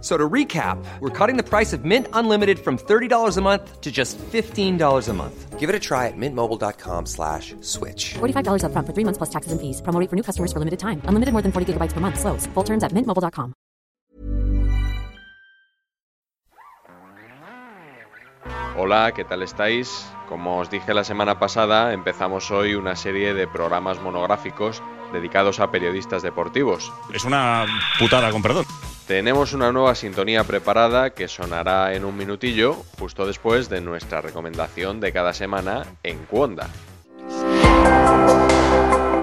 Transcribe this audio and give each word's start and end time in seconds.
So 0.00 0.16
to 0.16 0.28
recap, 0.28 0.78
we're 1.00 1.10
cutting 1.10 1.36
the 1.36 1.42
price 1.42 1.72
of 1.72 1.84
Mint 1.84 2.06
Unlimited 2.12 2.60
from 2.60 2.78
$30 2.78 3.36
a 3.36 3.40
month 3.40 3.80
to 3.80 3.90
just 3.90 4.16
$15 4.18 5.08
a 5.08 5.12
month. 5.12 5.58
Give 5.58 5.68
it 5.68 5.74
a 5.74 5.80
try 5.80 6.06
at 6.06 6.16
mintmobile.com 6.16 7.06
slash 7.06 7.56
switch. 7.62 8.14
$45 8.20 8.62
upfront 8.62 8.86
for 8.86 8.94
three 8.94 9.04
months 9.04 9.18
plus 9.18 9.30
taxes 9.30 9.50
and 9.50 9.60
fees. 9.60 9.82
Promo 9.82 9.98
rate 9.98 10.08
for 10.08 10.14
new 10.14 10.22
customers 10.22 10.52
for 10.52 10.60
limited 10.60 10.78
time. 10.78 11.02
Unlimited 11.10 11.32
more 11.32 11.42
than 11.42 11.50
40 11.50 11.72
gigabytes 11.72 11.94
per 11.94 12.00
month. 12.00 12.20
Slows. 12.20 12.46
Full 12.54 12.64
terms 12.64 12.84
at 12.84 12.92
mintmobile.com. 12.92 13.54
Hola, 18.76 19.10
¿qué 19.12 19.24
tal 19.24 19.42
estáis? 19.42 20.06
Como 20.28 20.60
os 20.60 20.70
dije 20.70 20.94
la 20.94 21.02
semana 21.02 21.40
pasada, 21.40 21.92
empezamos 21.92 22.52
hoy 22.52 22.76
una 22.76 22.94
serie 22.94 23.34
de 23.34 23.48
programas 23.48 24.00
monográficos 24.00 24.80
dedicados 25.12 25.58
a 25.58 25.72
periodistas 25.72 26.22
deportivos. 26.22 26.92
Es 27.12 27.24
una 27.24 27.66
putada, 27.98 28.30
con 28.30 28.40
perdón. 28.40 28.64
Tenemos 29.08 29.54
una 29.54 29.72
nueva 29.72 29.94
sintonía 29.94 30.44
preparada 30.44 31.14
que 31.14 31.28
sonará 31.28 31.94
en 31.94 32.04
un 32.04 32.14
minutillo, 32.14 32.74
justo 32.98 33.26
después 33.26 33.70
de 33.70 33.80
nuestra 33.80 34.20
recomendación 34.20 35.00
de 35.00 35.14
cada 35.14 35.32
semana 35.32 35.86
en 36.02 36.18
Cuonda. 36.26 36.68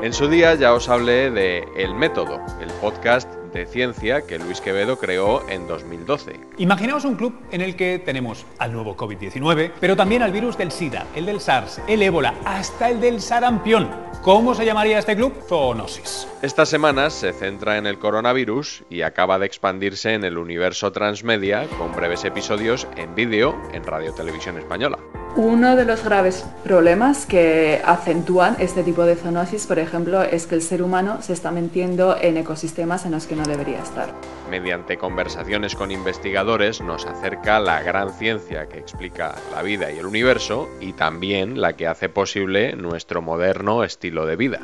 En 0.01 0.11
su 0.11 0.27
día 0.27 0.55
ya 0.55 0.73
os 0.73 0.89
hablé 0.89 1.29
de 1.29 1.67
El 1.77 1.93
Método, 1.93 2.41
el 2.59 2.71
podcast 2.81 3.31
de 3.55 3.65
ciencia 3.65 4.21
que 4.21 4.37
Luis 4.37 4.59
Quevedo 4.59 4.99
creó 4.99 5.47
en 5.49 5.65
2012. 5.65 6.33
Imaginaos 6.57 7.05
un 7.05 7.15
club 7.15 7.33
en 7.51 7.61
el 7.61 7.77
que 7.77 7.99
tenemos 7.99 8.45
al 8.59 8.73
nuevo 8.73 8.97
COVID-19, 8.97 9.71
pero 9.79 9.95
también 9.95 10.21
al 10.21 10.33
virus 10.33 10.57
del 10.57 10.71
SIDA, 10.71 11.07
el 11.15 11.25
del 11.25 11.39
SARS, 11.39 11.81
el 11.87 12.01
ébola, 12.01 12.35
hasta 12.43 12.89
el 12.89 12.99
del 12.99 13.21
sarampión. 13.21 13.89
¿Cómo 14.21 14.55
se 14.55 14.65
llamaría 14.65 14.99
este 14.99 15.15
club? 15.15 15.33
Zoonosis. 15.47 16.27
Estas 16.41 16.67
semanas 16.67 17.13
se 17.13 17.31
centra 17.31 17.77
en 17.77 17.87
el 17.87 17.97
coronavirus 17.97 18.83
y 18.89 19.03
acaba 19.03 19.39
de 19.39 19.45
expandirse 19.45 20.13
en 20.13 20.25
el 20.25 20.37
universo 20.37 20.91
transmedia 20.91 21.65
con 21.77 21.95
breves 21.95 22.25
episodios 22.25 22.87
en 22.97 23.15
vídeo 23.15 23.55
en 23.71 23.83
Radio 23.83 24.13
Televisión 24.13 24.57
Española. 24.57 24.97
Uno 25.37 25.75
de 25.75 25.83
los 25.83 26.03
graves 26.03 26.45
problemas 26.63 27.25
que 27.25 27.81
acentúan 27.83 28.55
este 28.57 28.83
tipo 28.83 29.03
de 29.03 29.17
zoonosis, 29.17 29.67
por 29.67 29.79
ejemplo, 29.79 30.23
es 30.23 30.47
que 30.47 30.55
el 30.55 30.61
ser 30.61 30.81
humano 30.81 31.21
se 31.21 31.33
está 31.33 31.51
metiendo 31.51 32.15
en 32.19 32.37
ecosistemas 32.37 33.05
en 33.05 33.11
los 33.11 33.27
que 33.27 33.35
no 33.35 33.44
debería 33.47 33.81
estar. 33.81 34.13
Mediante 34.49 34.97
conversaciones 34.97 35.75
con 35.75 35.91
investigadores 35.91 36.81
nos 36.81 37.05
acerca 37.05 37.59
la 37.59 37.81
gran 37.81 38.11
ciencia 38.11 38.67
que 38.67 38.77
explica 38.77 39.35
la 39.51 39.61
vida 39.61 39.91
y 39.91 39.99
el 39.99 40.05
universo 40.05 40.69
y 40.79 40.93
también 40.93 41.59
la 41.61 41.73
que 41.73 41.87
hace 41.87 42.09
posible 42.09 42.75
nuestro 42.75 43.21
moderno 43.21 43.83
estilo 43.83 44.25
de 44.25 44.35
vida. 44.35 44.59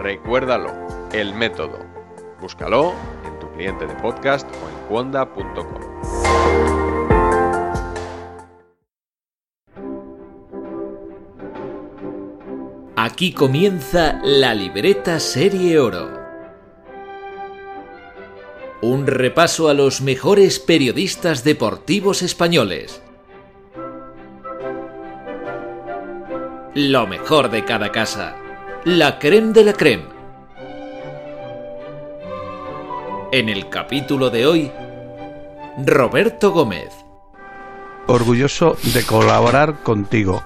Recuérdalo, 0.00 0.72
el 1.12 1.34
método. 1.34 1.78
Búscalo 2.40 2.94
en 3.26 3.38
tu 3.38 3.50
cliente 3.52 3.86
de 3.86 3.94
podcast 3.96 4.48
o 4.48 4.68
en 4.68 4.86
cuonda.com. 4.88 6.79
Aquí 13.20 13.34
comienza 13.34 14.18
la 14.24 14.54
libreta 14.54 15.20
Serie 15.20 15.78
Oro. 15.78 16.08
Un 18.80 19.06
repaso 19.06 19.68
a 19.68 19.74
los 19.74 20.00
mejores 20.00 20.58
periodistas 20.58 21.44
deportivos 21.44 22.22
españoles. 22.22 23.02
Lo 26.72 27.06
mejor 27.06 27.50
de 27.50 27.66
cada 27.66 27.92
casa. 27.92 28.36
La 28.86 29.18
creme 29.18 29.52
de 29.52 29.64
la 29.64 29.74
creme. 29.74 30.04
En 33.32 33.50
el 33.50 33.68
capítulo 33.68 34.30
de 34.30 34.46
hoy, 34.46 34.72
Roberto 35.84 36.52
Gómez. 36.52 36.88
Orgulloso 38.06 38.78
de 38.94 39.04
colaborar 39.04 39.82
contigo. 39.82 40.42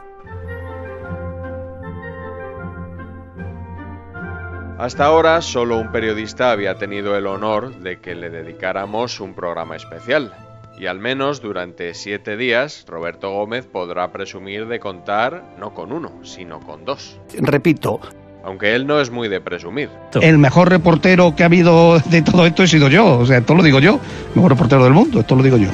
Hasta 4.84 5.06
ahora 5.06 5.40
solo 5.40 5.78
un 5.78 5.90
periodista 5.90 6.50
había 6.50 6.74
tenido 6.74 7.16
el 7.16 7.26
honor 7.26 7.74
de 7.76 8.00
que 8.00 8.14
le 8.14 8.28
dedicáramos 8.28 9.18
un 9.18 9.32
programa 9.32 9.76
especial. 9.76 10.34
Y 10.78 10.84
al 10.84 10.98
menos 10.98 11.40
durante 11.40 11.94
siete 11.94 12.36
días, 12.36 12.84
Roberto 12.86 13.30
Gómez 13.30 13.64
podrá 13.64 14.12
presumir 14.12 14.66
de 14.66 14.80
contar 14.80 15.42
no 15.58 15.72
con 15.72 15.90
uno, 15.90 16.12
sino 16.22 16.60
con 16.60 16.84
dos. 16.84 17.18
Repito, 17.32 17.98
Aunque 18.44 18.74
él 18.74 18.86
no 18.86 19.00
es 19.00 19.10
muy 19.10 19.28
de 19.28 19.40
presumir. 19.40 19.88
el 20.20 20.36
mejor 20.36 20.68
reportero 20.68 21.34
que 21.34 21.44
ha 21.44 21.46
habido 21.46 21.98
de 22.00 22.20
todo 22.20 22.44
esto 22.44 22.62
he 22.62 22.66
sido 22.66 22.90
yo. 22.90 23.20
O 23.20 23.24
sea, 23.24 23.38
esto 23.38 23.54
lo 23.54 23.62
digo 23.62 23.80
yo. 23.80 23.98
Mejor 24.34 24.50
reportero 24.50 24.84
del 24.84 24.92
mundo, 24.92 25.20
esto 25.20 25.34
lo 25.34 25.42
digo 25.42 25.56
yo. 25.56 25.70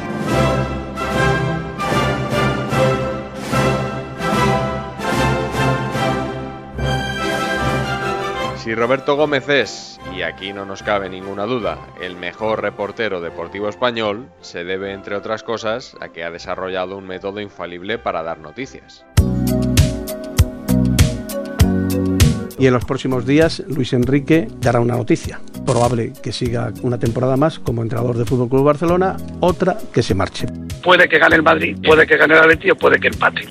Si 8.70 8.76
Roberto 8.76 9.16
Gómez 9.16 9.48
es, 9.48 9.98
y 10.16 10.22
aquí 10.22 10.52
no 10.52 10.64
nos 10.64 10.84
cabe 10.84 11.08
ninguna 11.08 11.44
duda, 11.44 11.76
el 12.00 12.14
mejor 12.14 12.62
reportero 12.62 13.20
deportivo 13.20 13.68
español, 13.68 14.28
se 14.42 14.62
debe, 14.62 14.92
entre 14.92 15.16
otras 15.16 15.42
cosas, 15.42 15.96
a 16.00 16.10
que 16.10 16.22
ha 16.22 16.30
desarrollado 16.30 16.96
un 16.96 17.04
método 17.04 17.40
infalible 17.40 17.98
para 17.98 18.22
dar 18.22 18.38
noticias. 18.38 19.04
Y 22.60 22.66
en 22.68 22.72
los 22.72 22.84
próximos 22.84 23.26
días, 23.26 23.60
Luis 23.66 23.92
Enrique 23.92 24.46
dará 24.60 24.78
una 24.78 24.94
noticia. 24.94 25.40
Probable 25.66 26.12
que 26.22 26.30
siga 26.30 26.72
una 26.82 27.00
temporada 27.00 27.36
más 27.36 27.58
como 27.58 27.82
entrenador 27.82 28.16
de 28.18 28.24
Fútbol 28.24 28.50
Club 28.50 28.66
Barcelona, 28.66 29.16
otra 29.40 29.78
que 29.92 30.04
se 30.04 30.14
marche. 30.14 30.46
Puede 30.84 31.08
que 31.08 31.18
gane 31.18 31.34
el 31.34 31.42
Madrid, 31.42 31.76
puede 31.84 32.06
que 32.06 32.16
gane 32.16 32.34
el 32.34 32.40
Atleti 32.40 32.70
o 32.70 32.76
puede 32.76 33.00
que 33.00 33.08
empate. 33.08 33.48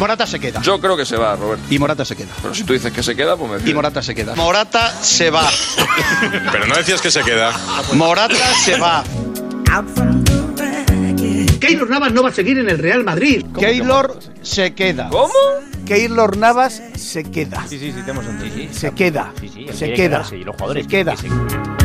Morata 0.00 0.26
se 0.26 0.40
queda. 0.40 0.62
Yo 0.62 0.80
creo 0.80 0.96
que 0.96 1.04
se 1.04 1.18
va, 1.18 1.36
Roberto. 1.36 1.62
Y 1.68 1.78
Morata 1.78 2.06
se 2.06 2.16
queda. 2.16 2.30
Pero 2.40 2.54
si 2.54 2.64
tú 2.64 2.72
dices 2.72 2.90
que 2.90 3.02
se 3.02 3.14
queda, 3.14 3.36
pues 3.36 3.50
me 3.50 3.58
Y 3.58 3.60
fío. 3.60 3.74
Morata 3.74 4.00
se 4.00 4.14
queda. 4.14 4.34
Morata 4.34 4.94
se 5.02 5.28
va. 5.28 5.46
Pero 6.50 6.66
no 6.66 6.74
decías 6.74 7.02
que 7.02 7.10
se 7.10 7.22
queda. 7.22 7.52
Morata 7.92 8.34
se 8.64 8.78
va. 8.78 9.04
Keylor 11.60 11.90
Navas 11.90 12.12
no 12.12 12.22
va 12.22 12.30
a 12.30 12.32
seguir 12.32 12.58
en 12.58 12.70
el 12.70 12.78
Real 12.78 13.04
Madrid. 13.04 13.44
Keylor 13.58 14.18
se 14.40 14.72
queda. 14.72 15.10
¿Cómo? 15.10 15.34
Keylor 15.84 16.34
Navas 16.38 16.80
se 16.96 17.24
queda. 17.24 17.66
Sí, 17.68 17.78
sí, 17.78 17.92
sí, 17.92 18.02
te 18.02 18.10
hemos 18.10 18.24
entendido. 18.24 18.72
Se 18.72 18.92
queda. 18.92 19.34
Sí, 19.38 19.50
sí, 19.52 19.66
se 19.70 19.86
queda. 19.92 19.96
quedarse 19.96 20.38
y 20.38 20.44
los 20.44 20.56
jugadores 20.56 20.84
se 20.84 20.88
queda. 20.88 21.14
¿Dónde 21.14 21.28
se 21.28 21.79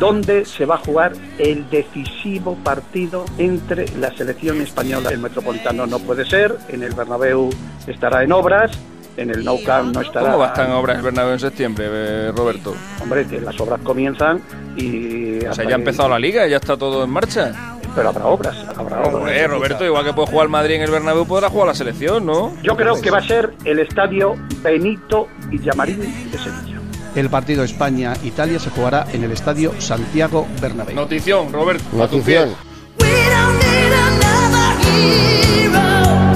va 0.00 0.74
a 0.74 0.78
jugar 0.78 1.12
el 1.38 1.68
decisivo 1.70 2.56
partido 2.64 3.24
entre 3.38 3.88
la 3.98 4.10
selección 4.16 4.60
española? 4.60 5.10
El 5.10 5.18
Metropolitano 5.18 5.86
no 5.86 5.98
puede 5.98 6.24
ser, 6.24 6.56
en 6.68 6.82
el 6.82 6.94
Bernabéu 6.94 7.50
estará 7.86 8.22
en 8.22 8.32
obras, 8.32 8.70
en 9.16 9.30
el 9.30 9.44
Nou 9.44 9.62
Camp 9.62 9.94
no 9.94 10.00
estará. 10.00 10.26
¿Cómo 10.26 10.38
va 10.38 10.46
a 10.46 10.48
estar 10.48 10.66
en 10.66 10.72
obras 10.72 10.96
el 10.96 11.02
Bernabéu 11.02 11.32
en 11.32 11.40
septiembre, 11.40 11.86
eh, 11.88 12.32
Roberto? 12.34 12.74
Hombre, 13.02 13.26
que 13.26 13.40
las 13.40 13.58
obras 13.60 13.80
comienzan 13.82 14.40
y... 14.76 15.44
O 15.44 15.52
sea, 15.52 15.64
ya 15.64 15.74
ha 15.74 15.78
empezado 15.78 16.08
la 16.08 16.18
liga, 16.18 16.46
ya 16.46 16.56
está 16.56 16.76
todo 16.76 17.04
en 17.04 17.10
marcha. 17.10 17.76
Pero 17.94 18.08
habrá 18.08 18.26
obras, 18.26 18.56
habrá 18.76 19.00
obras. 19.00 19.14
Hombre, 19.14 19.46
Roberto, 19.48 19.84
igual 19.84 20.04
que 20.04 20.12
puede 20.12 20.28
jugar 20.28 20.48
Madrid 20.48 20.76
en 20.76 20.82
el 20.82 20.90
Bernabéu, 20.90 21.26
podrá 21.26 21.50
jugar 21.50 21.68
la 21.68 21.74
selección, 21.74 22.24
¿no? 22.24 22.54
Yo 22.62 22.76
creo 22.76 23.00
que 23.00 23.10
va 23.10 23.18
a 23.18 23.22
ser 23.22 23.52
el 23.64 23.80
estadio 23.80 24.34
Benito 24.62 25.28
Villamarín 25.48 25.98
de 26.30 26.38
Sevilla. 26.38 26.69
El 27.14 27.28
partido 27.28 27.64
España-Italia 27.64 28.58
se 28.58 28.70
jugará 28.70 29.06
en 29.12 29.24
el 29.24 29.32
estadio 29.32 29.72
Santiago 29.80 30.46
Bernabéu. 30.60 30.94
Notición, 30.94 31.52
Roberto. 31.52 32.02
a 32.02 32.08
tu 32.08 32.22
Notición. 32.22 32.50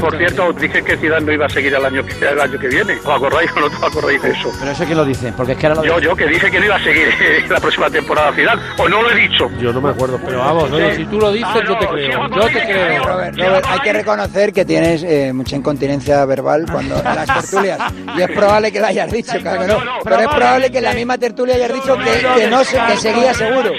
Por 0.05 0.17
cierto, 0.19 0.53
dije 0.53 0.83
que 0.83 0.97
Zidane 0.97 1.27
no 1.27 1.33
iba 1.33 1.47
a 1.47 1.49
seguir 1.49 1.75
el 1.75 1.85
año 1.85 2.05
que, 2.05 2.13
el 2.27 2.41
año 2.41 2.59
que 2.59 2.69
viene. 2.69 2.95
¿Os 3.05 3.09
acordáis 3.17 3.51
o 3.57 3.61
no 3.61 3.67
os 3.67 3.83
acordáis 3.83 4.21
de 4.23 4.31
eso? 4.31 4.53
Pero 4.59 4.71
eso 4.71 4.87
que 4.87 4.95
lo 4.95 5.05
dicen, 5.05 5.35
porque 5.37 5.53
es 5.53 5.59
que 5.59 5.67
ahora 5.67 5.81
lo 5.83 5.87
Yo, 5.87 5.99
yo 6.01 6.17
que 6.17 6.27
dije 6.27 6.51
que 6.51 6.59
no 6.61 6.67
iba 6.67 6.77
a 6.77 6.83
seguir 6.83 7.09
la 7.49 7.61
próxima 7.61 7.91
temporada 7.91 8.33
final. 8.33 8.61
¿O 8.79 8.89
no 8.89 9.03
lo 9.03 9.11
he 9.11 9.15
dicho? 9.17 9.51
Yo 9.61 9.73
no 9.73 9.81
me 9.81 9.91
acuerdo, 9.91 10.21
pero 10.25 10.39
vamos, 10.39 10.71
oye, 10.71 10.97
si 10.97 11.05
tú 11.07 11.19
lo 11.19 11.33
dices, 11.33 11.63
yo 11.67 11.79
te 11.79 11.87
creo. 11.87 12.29
Yo 12.29 12.47
te 12.47 12.53
creo. 12.65 13.05
Robert, 13.05 13.37
Robert, 13.37 13.67
hay 13.69 13.81
que 13.81 13.93
reconocer 13.93 14.53
que 14.53 14.65
tienes 14.65 15.03
eh, 15.03 15.33
mucha 15.33 15.57
incontinencia 15.57 16.25
verbal 16.27 16.67
cuando 16.71 16.97
en 16.97 17.05
las 17.05 17.27
tertulias. 17.27 17.79
Y 18.17 18.23
es 18.23 18.31
probable 18.31 18.71
que 18.73 18.81
lo 18.81 18.87
hayas 18.87 19.11
dicho, 19.11 19.33
claro 19.41 19.61
que 19.61 19.67
no. 19.67 19.79
Pero 20.05 20.21
es 20.21 20.29
probable 20.29 20.71
que 20.71 20.79
en 20.79 20.85
la 20.85 20.93
misma 20.93 21.19
tertulia 21.19 21.55
hayas 21.55 21.73
dicho 21.73 21.97
que, 21.97 22.41
que 22.41 22.47
no 22.49 22.65
se- 22.65 22.79
que 22.87 22.97
seguía 22.97 23.33
seguro. 23.35 23.71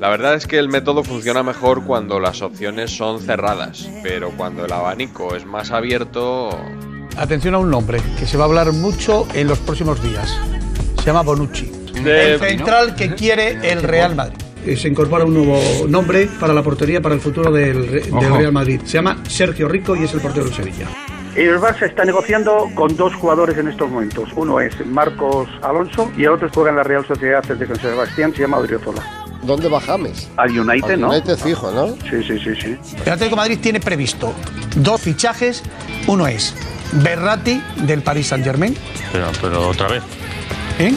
La 0.00 0.08
verdad 0.08 0.34
es 0.34 0.46
que 0.46 0.58
el 0.58 0.68
método 0.68 1.04
funciona 1.04 1.42
mejor 1.42 1.84
cuando 1.84 2.18
las 2.20 2.40
opciones 2.40 2.90
son 2.96 3.20
cerradas, 3.20 3.86
pero 4.02 4.30
cuando 4.30 4.64
el 4.64 4.72
abanico 4.72 5.36
es 5.36 5.44
más 5.46 5.70
abierto, 5.70 6.50
Atención 7.18 7.54
a 7.54 7.58
un 7.58 7.70
nombre 7.70 8.00
que 8.18 8.24
se 8.26 8.38
va 8.38 8.44
a 8.44 8.46
hablar 8.46 8.72
mucho 8.72 9.26
en 9.34 9.46
los 9.48 9.58
próximos 9.58 10.00
días. 10.02 10.34
Se 11.00 11.04
llama 11.04 11.22
Bonucci. 11.22 11.66
De- 12.02 12.34
el 12.34 12.40
central 12.40 12.94
que 12.94 13.14
quiere 13.14 13.58
el 13.70 13.82
Real 13.82 14.14
Madrid. 14.14 14.38
Eh, 14.64 14.76
Se 14.76 14.88
incorpora 14.88 15.24
un 15.24 15.34
nuevo 15.34 15.60
nombre 15.88 16.28
para 16.38 16.54
la 16.54 16.62
portería 16.62 17.00
para 17.02 17.14
el 17.14 17.20
futuro 17.20 17.50
del. 17.50 18.02
Real 18.12 18.52
Madrid. 18.52 18.80
Se 18.84 18.92
llama 18.94 19.18
Sergio 19.28 19.68
Rico 19.68 19.96
y 19.96 20.04
es 20.04 20.14
el 20.14 20.20
portero 20.20 20.44
del 20.46 20.54
Sevilla. 20.54 20.86
El 21.34 21.58
Barça 21.58 21.82
está 21.82 22.04
negociando 22.04 22.68
con 22.74 22.96
dos 22.96 23.14
jugadores 23.16 23.58
en 23.58 23.68
estos 23.68 23.90
momentos. 23.90 24.30
Uno 24.36 24.60
es 24.60 24.74
Marcos 24.86 25.48
Alonso 25.62 26.10
y 26.16 26.22
el 26.24 26.30
otro 26.30 26.48
juega 26.54 26.70
en 26.70 26.76
la 26.76 26.82
Real 26.84 27.04
Sociedad 27.06 27.42
de 27.42 27.66
San 27.66 27.76
Sebastián, 27.80 28.32
se 28.34 28.42
llama 28.42 28.58
Odriozola. 28.58 29.02
¿Dónde 29.42 29.68
va 29.68 29.80
James? 29.80 30.28
Al 30.36 30.58
United, 30.58 30.90
Al 30.92 31.00
¿no? 31.00 31.08
United 31.10 31.36
fijo, 31.38 31.70
¿no? 31.70 31.88
Sí, 32.08 32.22
sí, 32.26 32.38
sí, 32.38 32.50
sí. 32.60 32.76
El 33.06 33.12
Atlético 33.12 33.30
de 33.30 33.36
Madrid 33.36 33.58
tiene 33.60 33.80
previsto 33.80 34.32
dos 34.76 35.00
fichajes. 35.00 35.62
Uno 36.06 36.26
es 36.26 36.54
Berratti 36.92 37.62
del 37.76 38.02
Paris 38.02 38.26
Saint 38.28 38.44
Germain 38.44 38.76
Pero, 39.12 39.26
pero 39.40 39.68
otra 39.68 39.88
vez. 39.88 40.02
¿eh? 40.78 40.94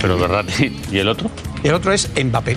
Pero 0.00 0.18
verdad. 0.18 0.44
¿Y 0.90 0.98
el 0.98 1.08
otro? 1.08 1.30
y 1.62 1.68
el 1.68 1.74
otro 1.74 1.92
es 1.92 2.10
Mbappé. 2.22 2.56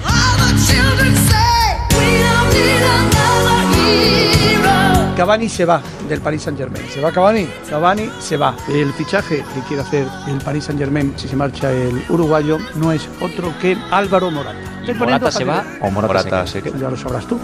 Cavani 5.16 5.48
se 5.48 5.64
va 5.64 5.82
del 6.10 6.20
Paris 6.20 6.42
Saint 6.44 6.60
Germain. 6.60 6.86
¿Se 6.90 7.00
va 7.00 7.10
Cavani? 7.10 7.48
Cavani 7.70 8.10
se 8.20 8.36
va. 8.36 8.54
El 8.68 8.92
fichaje 8.92 9.46
que 9.54 9.60
quiere 9.62 9.82
hacer 9.82 10.06
el 10.28 10.40
Paris 10.40 10.66
Saint 10.66 10.80
Germain 10.80 11.14
si 11.16 11.30
se 11.30 11.38
marcha 11.38 11.72
el 11.72 12.04
uruguayo 12.10 12.58
no 12.76 12.92
es 12.92 13.08
otro 13.22 13.54
que 13.62 13.78
Álvaro 13.92 14.30
Morata. 14.30 14.60
¿Morata 14.98 15.32
se 15.32 15.46
va 15.46 15.64
o 15.82 15.90
Morata, 15.90 16.14
Morata 16.14 16.48
se 16.48 16.54
se 16.54 16.64
queda? 16.64 16.78
Ya 16.78 16.90
lo 16.90 16.98
sabrás 16.98 17.26
tú. 17.28 17.40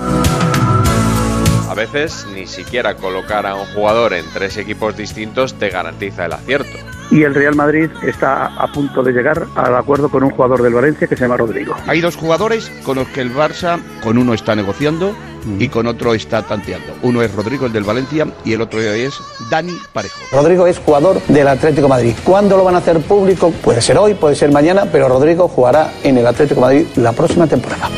a 1.70 1.74
veces 1.74 2.28
ni 2.36 2.46
siquiera 2.46 2.96
colocar 2.96 3.46
a 3.46 3.56
un 3.56 3.66
jugador 3.74 4.14
en 4.14 4.26
tres 4.34 4.58
equipos 4.58 4.98
distintos 4.98 5.54
te 5.54 5.70
garantiza 5.70 6.26
el 6.26 6.34
acierto. 6.34 6.78
Y 7.10 7.24
el 7.24 7.34
Real 7.34 7.56
Madrid 7.56 7.90
está 8.04 8.48
a 8.48 8.72
punto 8.72 9.02
de 9.04 9.12
llegar 9.14 9.46
al 9.56 9.76
acuerdo 9.76 10.10
con 10.10 10.24
un 10.24 10.32
jugador 10.32 10.62
del 10.62 10.74
Valencia 10.74 11.08
que 11.08 11.16
se 11.16 11.24
llama 11.24 11.38
Rodrigo. 11.38 11.74
Hay 11.88 12.02
dos 12.02 12.16
jugadores 12.16 12.70
con 12.84 12.98
los 12.98 13.08
que 13.10 13.22
el 13.22 13.34
Barça, 13.34 13.80
con 14.02 14.18
uno 14.18 14.34
está 14.34 14.56
negociando 14.56 15.14
y 15.60 15.70
con 15.70 15.88
otro 15.88 16.14
está 16.14 16.44
tanteando. 16.44 16.94
Uno 17.02 17.22
es 17.22 17.34
Rodrigo, 17.34 17.66
el 17.66 17.74
del 17.74 17.84
Valencia, 17.84 18.28
y 18.46 18.54
el 18.54 18.62
otro 18.62 18.80
es 18.82 19.14
Dani 19.50 19.74
Parejo. 19.94 20.20
Rodrigo 20.32 20.68
es 20.68 20.80
jugador 20.80 21.22
del 21.28 21.48
Atlético 21.48 21.84
de 21.84 21.88
Madrid. 21.90 22.16
¿Cuándo 22.24 22.58
lo 22.58 22.64
van 22.64 22.76
a 22.76 22.80
hacer 22.80 23.00
público? 23.02 23.52
Puede 23.52 23.82
ser 23.82 23.98
hoy, 23.98 24.14
puede 24.14 24.36
ser 24.36 24.52
mañana, 24.52 24.86
pero 24.92 25.08
Rodrigo 25.08 25.48
jugará 25.48 25.92
en 26.04 26.18
el 26.18 26.28
Atlético 26.28 26.62
de 26.62 26.62
Madrid 26.62 26.86
la 26.96 27.14
próxima 27.14 27.48
temporada. 27.48 27.90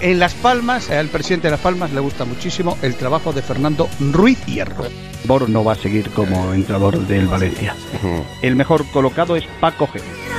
En 0.00 0.18
Las 0.18 0.32
Palmas, 0.32 0.90
al 0.90 1.08
presidente 1.08 1.48
de 1.48 1.52
Las 1.52 1.60
Palmas 1.60 1.92
le 1.92 2.00
gusta 2.00 2.24
muchísimo 2.24 2.78
el 2.80 2.94
trabajo 2.94 3.34
de 3.34 3.42
Fernando 3.42 3.86
Ruiz 4.00 4.38
Hierro. 4.46 4.86
Bor 5.24 5.50
no 5.50 5.62
va 5.62 5.72
a 5.72 5.76
seguir 5.76 6.08
como 6.10 6.54
entrenador 6.54 6.98
del 7.06 7.26
Valencia. 7.26 7.74
El 8.40 8.56
mejor 8.56 8.86
colocado 8.92 9.36
es 9.36 9.44
Paco 9.60 9.86
Gémez. 9.88 10.29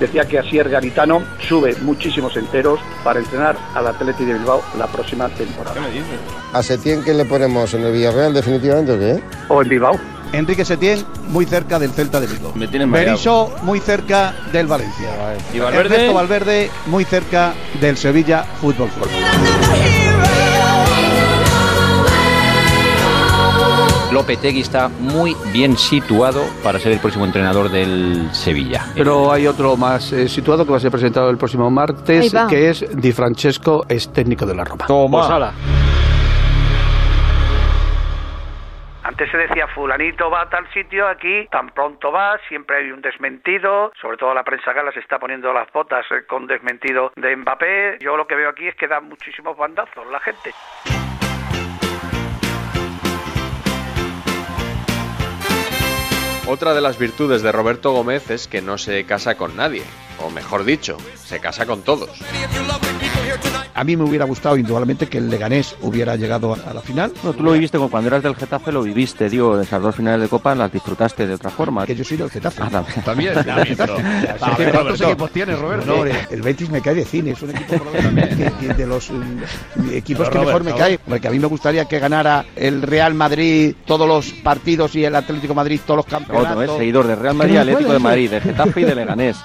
Decía 0.00 0.26
que 0.26 0.38
Asier 0.38 0.68
Garitano 0.68 1.22
sube 1.48 1.74
muchísimos 1.82 2.36
enteros 2.36 2.78
para 3.02 3.18
entrenar 3.18 3.56
al 3.74 3.86
Atleti 3.86 4.24
de 4.24 4.34
Bilbao 4.34 4.62
la 4.78 4.86
próxima 4.86 5.28
temporada. 5.28 5.80
¿A 6.52 6.62
Setién 6.62 7.02
qué 7.02 7.14
le 7.14 7.24
ponemos 7.24 7.74
en 7.74 7.82
el 7.82 7.92
Villarreal 7.92 8.32
definitivamente 8.32 8.92
o 8.92 8.98
qué? 8.98 9.22
O 9.48 9.62
en 9.62 9.68
Bilbao. 9.68 9.98
Enrique 10.32 10.64
Setién, 10.64 11.04
muy 11.28 11.46
cerca 11.46 11.78
del 11.78 11.90
Celta 11.90 12.20
de 12.20 12.26
Vigo. 12.26 12.52
Me. 12.54 12.66
Berizzo, 12.66 13.54
muy 13.62 13.80
cerca 13.80 14.34
del 14.52 14.66
Valencia. 14.66 15.08
¿Y 15.52 15.58
Valverde? 15.58 15.94
Ernesto 15.94 16.14
Valverde, 16.14 16.70
muy 16.86 17.04
cerca 17.04 17.54
del 17.80 17.96
Sevilla 17.96 18.44
Fútbol 18.60 18.90
Club. 18.90 19.08
Lopetegui 24.12 24.60
está 24.60 24.88
muy 24.88 25.36
bien 25.52 25.76
situado 25.76 26.40
para 26.64 26.78
ser 26.78 26.92
el 26.92 26.98
próximo 26.98 27.26
entrenador 27.26 27.68
del 27.68 28.30
Sevilla. 28.32 28.86
Pero 28.94 29.30
hay 29.30 29.46
otro 29.46 29.76
más 29.76 30.12
eh, 30.14 30.28
situado 30.28 30.64
que 30.64 30.70
va 30.70 30.78
a 30.78 30.80
ser 30.80 30.90
presentado 30.90 31.28
el 31.28 31.36
próximo 31.36 31.70
martes, 31.70 32.34
que 32.48 32.70
es 32.70 32.86
Di 32.96 33.12
Francesco, 33.12 33.84
es 33.86 34.10
técnico 34.10 34.46
de 34.46 34.54
la 34.54 34.64
Roma. 34.64 34.86
Toma. 34.86 35.52
Antes 39.02 39.30
se 39.30 39.36
decía 39.36 39.66
fulanito 39.74 40.30
va 40.30 40.42
a 40.42 40.48
tal 40.48 40.66
sitio, 40.72 41.06
aquí 41.06 41.46
tan 41.50 41.68
pronto 41.70 42.10
va, 42.10 42.38
siempre 42.48 42.78
hay 42.78 42.90
un 42.90 43.02
desmentido, 43.02 43.92
sobre 44.00 44.16
todo 44.16 44.32
la 44.32 44.42
prensa 44.42 44.72
gala 44.72 44.90
se 44.92 45.00
está 45.00 45.18
poniendo 45.18 45.52
las 45.52 45.70
botas 45.72 46.06
eh, 46.10 46.26
con 46.26 46.46
desmentido 46.46 47.12
de 47.16 47.36
Mbappé. 47.36 47.98
Yo 48.00 48.16
lo 48.16 48.26
que 48.26 48.36
veo 48.36 48.48
aquí 48.48 48.68
es 48.68 48.74
que 48.76 48.88
da 48.88 49.00
muchísimos 49.00 49.56
bandazos 49.56 50.06
la 50.10 50.20
gente. 50.20 50.52
Otra 56.50 56.72
de 56.72 56.80
las 56.80 56.98
virtudes 56.98 57.42
de 57.42 57.52
Roberto 57.52 57.92
Gómez 57.92 58.30
es 58.30 58.48
que 58.48 58.62
no 58.62 58.78
se 58.78 59.04
casa 59.04 59.36
con 59.36 59.54
nadie, 59.54 59.82
o 60.18 60.30
mejor 60.30 60.64
dicho, 60.64 60.96
se 61.22 61.40
casa 61.40 61.66
con 61.66 61.82
todos. 61.82 62.08
A 63.74 63.84
mí 63.84 63.96
me 63.96 64.02
hubiera 64.02 64.24
gustado 64.24 64.56
indudablemente 64.56 65.06
que 65.06 65.18
el 65.18 65.30
Leganés 65.30 65.76
hubiera 65.82 66.16
llegado 66.16 66.52
a, 66.54 66.74
la 66.74 66.80
final. 66.80 67.12
No, 67.22 67.32
tú 67.32 67.44
lo 67.44 67.52
viviste 67.52 67.78
como 67.78 67.88
cuando 67.88 68.08
eras 68.08 68.24
del 68.24 68.34
Getafe, 68.34 68.72
lo 68.72 68.82
viviste, 68.82 69.28
digo, 69.30 69.60
esas 69.60 69.80
dos 69.80 69.94
finales 69.94 70.20
de 70.22 70.28
Copa 70.28 70.52
las 70.56 70.72
disfrutaste 70.72 71.28
de 71.28 71.34
otra 71.34 71.50
forma. 71.50 71.86
Que 71.86 71.94
yo 71.94 72.02
soy 72.02 72.16
del 72.16 72.28
Getafe. 72.28 72.60
Ah, 72.60 72.68
también. 72.70 73.02
También, 73.04 73.34
Ya, 73.46 73.54
del 73.56 73.66
Getafe. 73.66 73.92
pero- 73.94 74.08
Ya, 74.24 74.36
Ah, 74.40 74.54
¿qué- 74.56 74.64
Roberto. 74.64 74.72
¿Cuántos 74.80 75.00
equipos 75.00 75.30
tienes, 75.30 75.58
Roberto? 75.60 76.04
El 76.30 76.42
Betis 76.42 76.70
me 76.70 76.80
cae 76.80 76.94
de 76.96 77.04
cine, 77.04 77.30
es 77.30 77.42
un 77.42 77.50
equipo 77.50 77.74
de 78.76 78.86
los 78.86 79.10
mm, 79.12 79.90
equipos 79.92 80.28
Pero, 80.28 80.40
que 80.40 80.46
mejor 80.46 80.64
me 80.64 80.74
cae. 80.74 80.98
Porque 80.98 81.28
a 81.28 81.30
mí 81.30 81.38
me 81.38 81.46
gustaría 81.46 81.84
que 81.84 82.00
ganara 82.00 82.46
el 82.56 82.82
Real 82.82 83.14
Madrid 83.14 83.76
todos 83.86 84.08
los 84.08 84.32
partidos 84.42 84.96
y 84.96 85.04
el 85.04 85.14
Atlético 85.14 85.54
Madrid 85.54 85.80
todos 85.86 85.98
los 85.98 86.06
campeonatos. 86.06 86.64
Otro, 86.64 86.78
seguidor 86.78 87.06
del 87.06 87.18
Real 87.20 87.36
Madrid, 87.36 87.52
¿Qué 87.52 87.58
Atlético 87.60 87.92
de 87.92 87.98
Madrid, 88.00 88.30
del 88.30 88.40
Getafe 88.42 88.80
y 88.80 88.84
del 88.84 88.96
Leganés, 88.96 89.36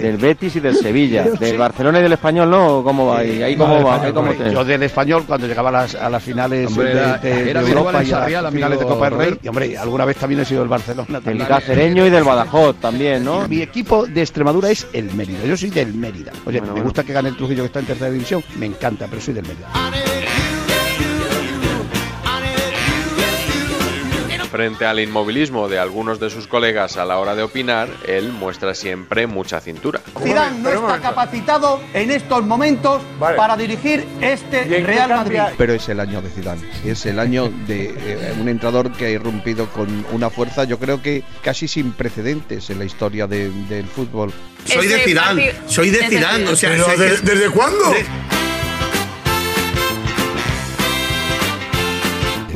del 0.00 0.16
Betis 0.16 0.56
y 0.56 0.60
del 0.60 0.74
Sevilla, 0.74 1.22
del 1.38 1.56
Barcelona 1.56 2.00
y 2.00 2.02
del 2.02 2.12
Español, 2.14 2.50
¿no? 2.50 2.82
¿Cómo 3.06 3.14
va? 3.14 3.20
ahí? 3.20 3.42
¿Ahí 3.42 3.56
cómo 3.56 3.78
No, 3.78 3.84
va? 3.86 3.96
del 3.98 4.06
¿Ahí 4.06 4.12
cómo 4.12 4.30
español, 4.30 4.48
te- 4.48 4.54
Yo 4.54 4.64
del 4.64 4.82
español 4.82 5.24
cuando 5.26 5.46
llegaba 5.46 5.68
a 5.68 5.72
las, 5.72 5.94
a 5.94 6.10
las 6.10 6.22
finales 6.22 6.66
Hombre, 6.68 6.94
de, 6.94 7.18
de- 7.18 7.50
era 7.50 7.62
de 7.62 7.68
Europa 7.70 8.02
y 8.04 8.12
a 8.12 8.42
las 8.42 8.52
finales 8.52 8.78
de 8.78 8.84
Copa 8.86 9.10
del 9.10 9.18
Rey. 9.18 9.38
Y 9.42 9.48
hombre, 9.48 9.76
alguna 9.78 10.04
vez 10.04 10.16
también 10.16 10.40
he 10.40 10.44
sido 10.44 10.60
del 10.60 10.68
Barcelona. 10.68 11.20
Del 11.20 11.46
cacereño 11.46 12.06
y 12.06 12.10
del 12.10 12.24
Badajoz 12.24 12.76
también, 12.80 13.24
¿no? 13.24 13.46
Mi 13.48 13.62
equipo 13.62 14.06
de 14.06 14.20
Extremadura 14.22 14.70
es 14.70 14.86
el 14.92 15.12
Mérida. 15.14 15.44
Yo 15.44 15.56
soy 15.56 15.70
del 15.70 15.94
Mérida. 15.94 16.32
Oye, 16.44 16.60
me 16.60 16.80
gusta 16.82 17.04
que 17.04 17.12
gane 17.12 17.28
el 17.28 17.36
Trujillo 17.36 17.62
que 17.62 17.66
está 17.66 17.80
en 17.80 17.86
tercera 17.86 18.10
división. 18.10 18.42
Me 18.58 18.66
encanta, 18.66 19.06
pero 19.08 19.20
soy 19.22 19.34
del 19.34 19.44
Mérida. 19.46 19.68
Frente 24.56 24.86
al 24.86 24.98
inmovilismo 25.00 25.68
de 25.68 25.78
algunos 25.78 26.18
de 26.18 26.30
sus 26.30 26.46
colegas 26.46 26.96
a 26.96 27.04
la 27.04 27.18
hora 27.18 27.34
de 27.34 27.42
opinar, 27.42 27.90
él 28.08 28.32
muestra 28.32 28.72
siempre 28.72 29.26
mucha 29.26 29.60
cintura. 29.60 30.00
Zidane 30.22 30.60
no 30.60 30.70
está 30.70 30.98
capacitado 30.98 31.82
en 31.92 32.10
estos 32.10 32.42
momentos 32.46 33.02
para 33.20 33.54
dirigir 33.54 34.06
este 34.22 34.64
Real 34.64 35.10
Madrid. 35.10 35.40
Pero 35.58 35.74
es 35.74 35.86
el 35.90 36.00
año 36.00 36.22
de 36.22 36.30
Zidane. 36.30 36.62
Es 36.86 37.04
el 37.04 37.18
año 37.18 37.52
de 37.66 37.90
eh, 37.98 38.34
un 38.40 38.48
entrenador 38.48 38.90
que 38.92 39.04
ha 39.04 39.10
irrumpido 39.10 39.66
con 39.68 40.06
una 40.12 40.30
fuerza, 40.30 40.64
yo 40.64 40.78
creo 40.78 41.02
que 41.02 41.22
casi 41.42 41.68
sin 41.68 41.92
precedentes 41.92 42.70
en 42.70 42.78
la 42.78 42.86
historia 42.86 43.26
de- 43.26 43.50
del 43.68 43.84
fútbol. 43.86 44.32
Soy 44.64 44.86
de 44.86 45.00
Zidane, 45.00 45.52
soy 45.66 45.90
de 45.90 46.08
Zidane, 46.08 46.48
o 46.48 46.56
sea, 46.56 46.70
Pero, 46.70 46.86
sé 46.86 46.96
¿de- 46.96 47.08
que- 47.16 47.20
desde 47.20 47.50
cuándo? 47.50 47.92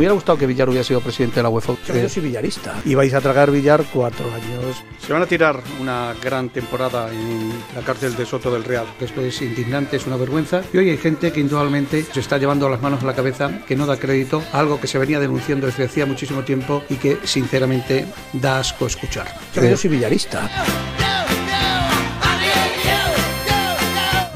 Hubiera 0.00 0.14
gustado 0.14 0.38
que 0.38 0.46
Villar 0.46 0.66
hubiera 0.66 0.82
sido 0.82 1.00
presidente 1.00 1.36
de 1.36 1.42
la 1.42 1.50
UEFA. 1.50 1.74
Yo 1.86 2.08
soy 2.08 2.22
villarista. 2.22 2.74
Y 2.86 2.94
vais 2.94 3.12
a 3.12 3.20
tragar 3.20 3.50
Villar 3.50 3.84
cuatro 3.92 4.24
años. 4.32 4.82
Se 4.98 5.12
van 5.12 5.20
a 5.20 5.26
tirar 5.26 5.62
una 5.78 6.14
gran 6.22 6.48
temporada 6.48 7.12
en 7.12 7.52
la 7.74 7.82
cárcel 7.82 8.16
de 8.16 8.24
Soto 8.24 8.50
del 8.50 8.64
Real. 8.64 8.86
Esto 8.98 9.20
es 9.20 9.42
indignante, 9.42 9.96
es 9.98 10.06
una 10.06 10.16
vergüenza. 10.16 10.62
Y 10.72 10.78
hoy 10.78 10.88
hay 10.88 10.96
gente 10.96 11.32
que 11.32 11.40
indudablemente 11.40 12.02
se 12.02 12.20
está 12.20 12.38
llevando 12.38 12.70
las 12.70 12.80
manos 12.80 13.02
a 13.02 13.06
la 13.06 13.14
cabeza, 13.14 13.60
que 13.66 13.76
no 13.76 13.84
da 13.84 13.98
crédito 13.98 14.42
a 14.52 14.60
algo 14.60 14.80
que 14.80 14.86
se 14.86 14.98
venía 14.98 15.20
denunciando 15.20 15.66
desde 15.66 15.84
hacía 15.84 16.06
muchísimo 16.06 16.44
tiempo 16.44 16.82
y 16.88 16.96
que 16.96 17.18
sinceramente 17.24 18.06
da 18.32 18.60
asco 18.60 18.86
escuchar. 18.86 19.26
Yo 19.54 19.76
soy 19.76 19.90
villarista. 19.90 20.48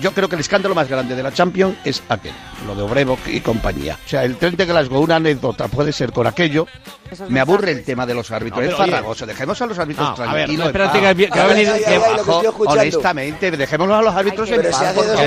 Yo 0.05 0.13
creo 0.13 0.29
que 0.29 0.35
el 0.35 0.41
escándalo 0.41 0.75
más 0.75 0.87
grande 0.87 1.17
de 1.17 1.23
la 1.23 1.33
Champions 1.33 1.79
es 1.83 2.03
aquel, 2.11 2.35
lo 2.67 2.75
de 2.75 2.83
Obrevo 2.83 3.19
y 3.25 3.41
compañía. 3.41 3.99
O 4.05 4.07
sea, 4.07 4.23
el 4.23 4.37
tren 4.37 4.55
de 4.55 4.67
Glasgow, 4.67 5.01
una 5.03 5.17
anécdota 5.17 5.67
puede 5.67 5.95
ser 5.95 6.13
con 6.13 6.27
aquello. 6.27 6.67
Me 7.31 7.41
aburre 7.41 7.71
el 7.71 7.85
tema 7.85 8.05
de 8.05 8.13
los 8.13 8.31
árbitros, 8.31 8.63
No, 8.63 8.71
es 8.71 8.77
farragoso. 8.77 9.25
Dejemos 9.25 9.63
a 9.63 9.67
los 9.67 9.79
árbitros 9.79 10.19
No, 10.19 10.25
a 10.25 10.35
ver, 10.35 10.45
tranquilos. 10.45 10.73
honestamente, 12.67 13.51
dejémoslos 13.51 13.99
a 13.99 14.03
los 14.03 14.15
árbitros 14.15 14.51
Ay, 14.51 14.59
en 14.59 14.71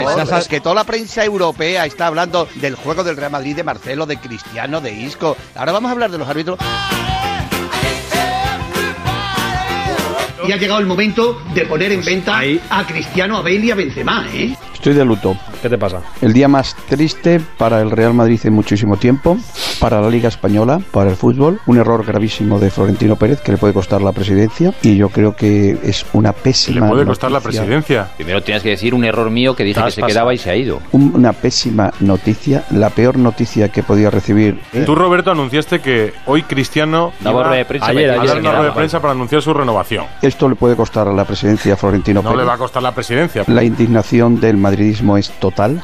paz. 0.05 0.29
sabes 0.29 0.47
que 0.47 0.61
toda 0.61 0.75
la 0.75 0.83
prensa 0.83 1.25
europea 1.25 1.87
está 1.87 2.05
hablando 2.05 2.47
del 2.53 2.75
juego 2.75 3.03
del 3.03 3.17
Real 3.17 3.31
Madrid, 3.31 3.55
de 3.55 3.63
Marcelo, 3.63 4.05
de 4.05 4.17
Cristiano, 4.17 4.79
de 4.79 4.91
Isco. 4.91 5.35
Ahora 5.55 5.71
vamos 5.71 5.89
a 5.89 5.93
hablar 5.93 6.11
de 6.11 6.19
los 6.19 6.29
árbitros. 6.29 6.59
Y 10.47 10.51
ha 10.51 10.57
llegado 10.57 10.79
el 10.79 10.85
momento 10.85 11.41
de 11.55 11.65
poner 11.65 11.91
en 11.91 12.05
venta 12.05 12.41
a 12.69 12.85
Cristiano, 12.85 13.37
a 13.37 13.41
Bale 13.41 13.55
y 13.55 13.71
a 13.71 13.75
Benzema, 13.75 14.27
¿eh? 14.31 14.55
Estoy 14.77 14.93
de 14.93 15.03
luto. 15.03 15.35
¿Qué 15.59 15.69
te 15.69 15.77
pasa? 15.77 16.03
El 16.21 16.33
día 16.33 16.47
más 16.47 16.75
triste 16.87 17.41
para 17.57 17.81
el 17.81 17.89
Real 17.89 18.13
Madrid 18.13 18.39
en 18.43 18.53
muchísimo 18.53 18.95
tiempo, 18.95 19.35
para 19.79 20.01
la 20.01 20.09
Liga 20.09 20.27
Española, 20.29 20.79
para 20.91 21.09
el 21.09 21.15
fútbol. 21.15 21.59
Un 21.65 21.77
error 21.77 22.05
gravísimo 22.05 22.59
de 22.59 22.69
Florentino 22.69 23.15
Pérez 23.15 23.41
que 23.41 23.51
le 23.51 23.57
puede 23.57 23.73
costar 23.73 24.01
la 24.01 24.11
presidencia 24.11 24.73
y 24.81 24.95
yo 24.97 25.09
creo 25.09 25.35
que 25.35 25.77
es 25.83 26.05
una 26.13 26.33
pésima. 26.33 26.85
Le 26.85 26.91
puede 26.91 27.05
costar 27.05 27.31
la 27.31 27.39
noticia. 27.39 27.61
presidencia. 27.61 28.07
Primero 28.15 28.41
tienes 28.43 28.63
que 28.63 28.69
decir 28.69 28.93
un 28.93 29.03
error 29.03 29.29
mío 29.29 29.55
que 29.55 29.63
dije 29.63 29.81
que 29.83 29.91
se 29.91 30.01
pasado. 30.01 30.07
quedaba 30.07 30.33
y 30.33 30.37
se 30.37 30.49
ha 30.49 30.55
ido. 30.55 30.79
Un- 30.91 31.11
Una 31.15 31.33
pésima 31.33 31.91
noticia, 31.99 32.63
la 32.71 32.89
peor 32.89 33.17
noticia 33.17 33.69
que 33.69 33.81
podía 33.83 34.09
recibir. 34.09 34.59
Tú, 34.85 34.93
Roberto, 34.95 35.31
anunciaste 35.31 35.79
que 35.79 36.13
hoy 36.25 36.43
Cristiano 36.43 37.13
Daba 37.19 37.39
iba 37.39 37.43
rueda 37.47 37.57
de 37.57 37.65
prensa 37.65 37.85
a 37.85 37.89
para 37.89 37.99
decir 37.99 38.07
dar 38.17 38.21
que 38.21 38.27
se 38.27 38.39
una 38.39 38.51
rueda 38.51 38.63
de 38.65 38.71
prensa 38.75 38.99
para 39.01 39.11
anunciar 39.13 39.41
su 39.41 39.53
renovación. 39.53 40.05
Esto 40.21 40.47
le 40.49 40.55
puede 40.55 40.75
costar 40.75 41.07
a 41.07 41.13
la 41.13 41.25
presidencia 41.25 41.73
a 41.73 41.77
Florentino 41.77 42.21
No 42.21 42.29
Pérez. 42.29 42.37
le 42.39 42.47
va 42.47 42.53
a 42.53 42.57
costar 42.57 42.83
la 42.83 42.93
presidencia. 42.93 43.43
La 43.47 43.63
indignación 43.63 44.39
del 44.39 44.57
madridismo 44.57 45.17
es 45.17 45.29
total. 45.39 45.81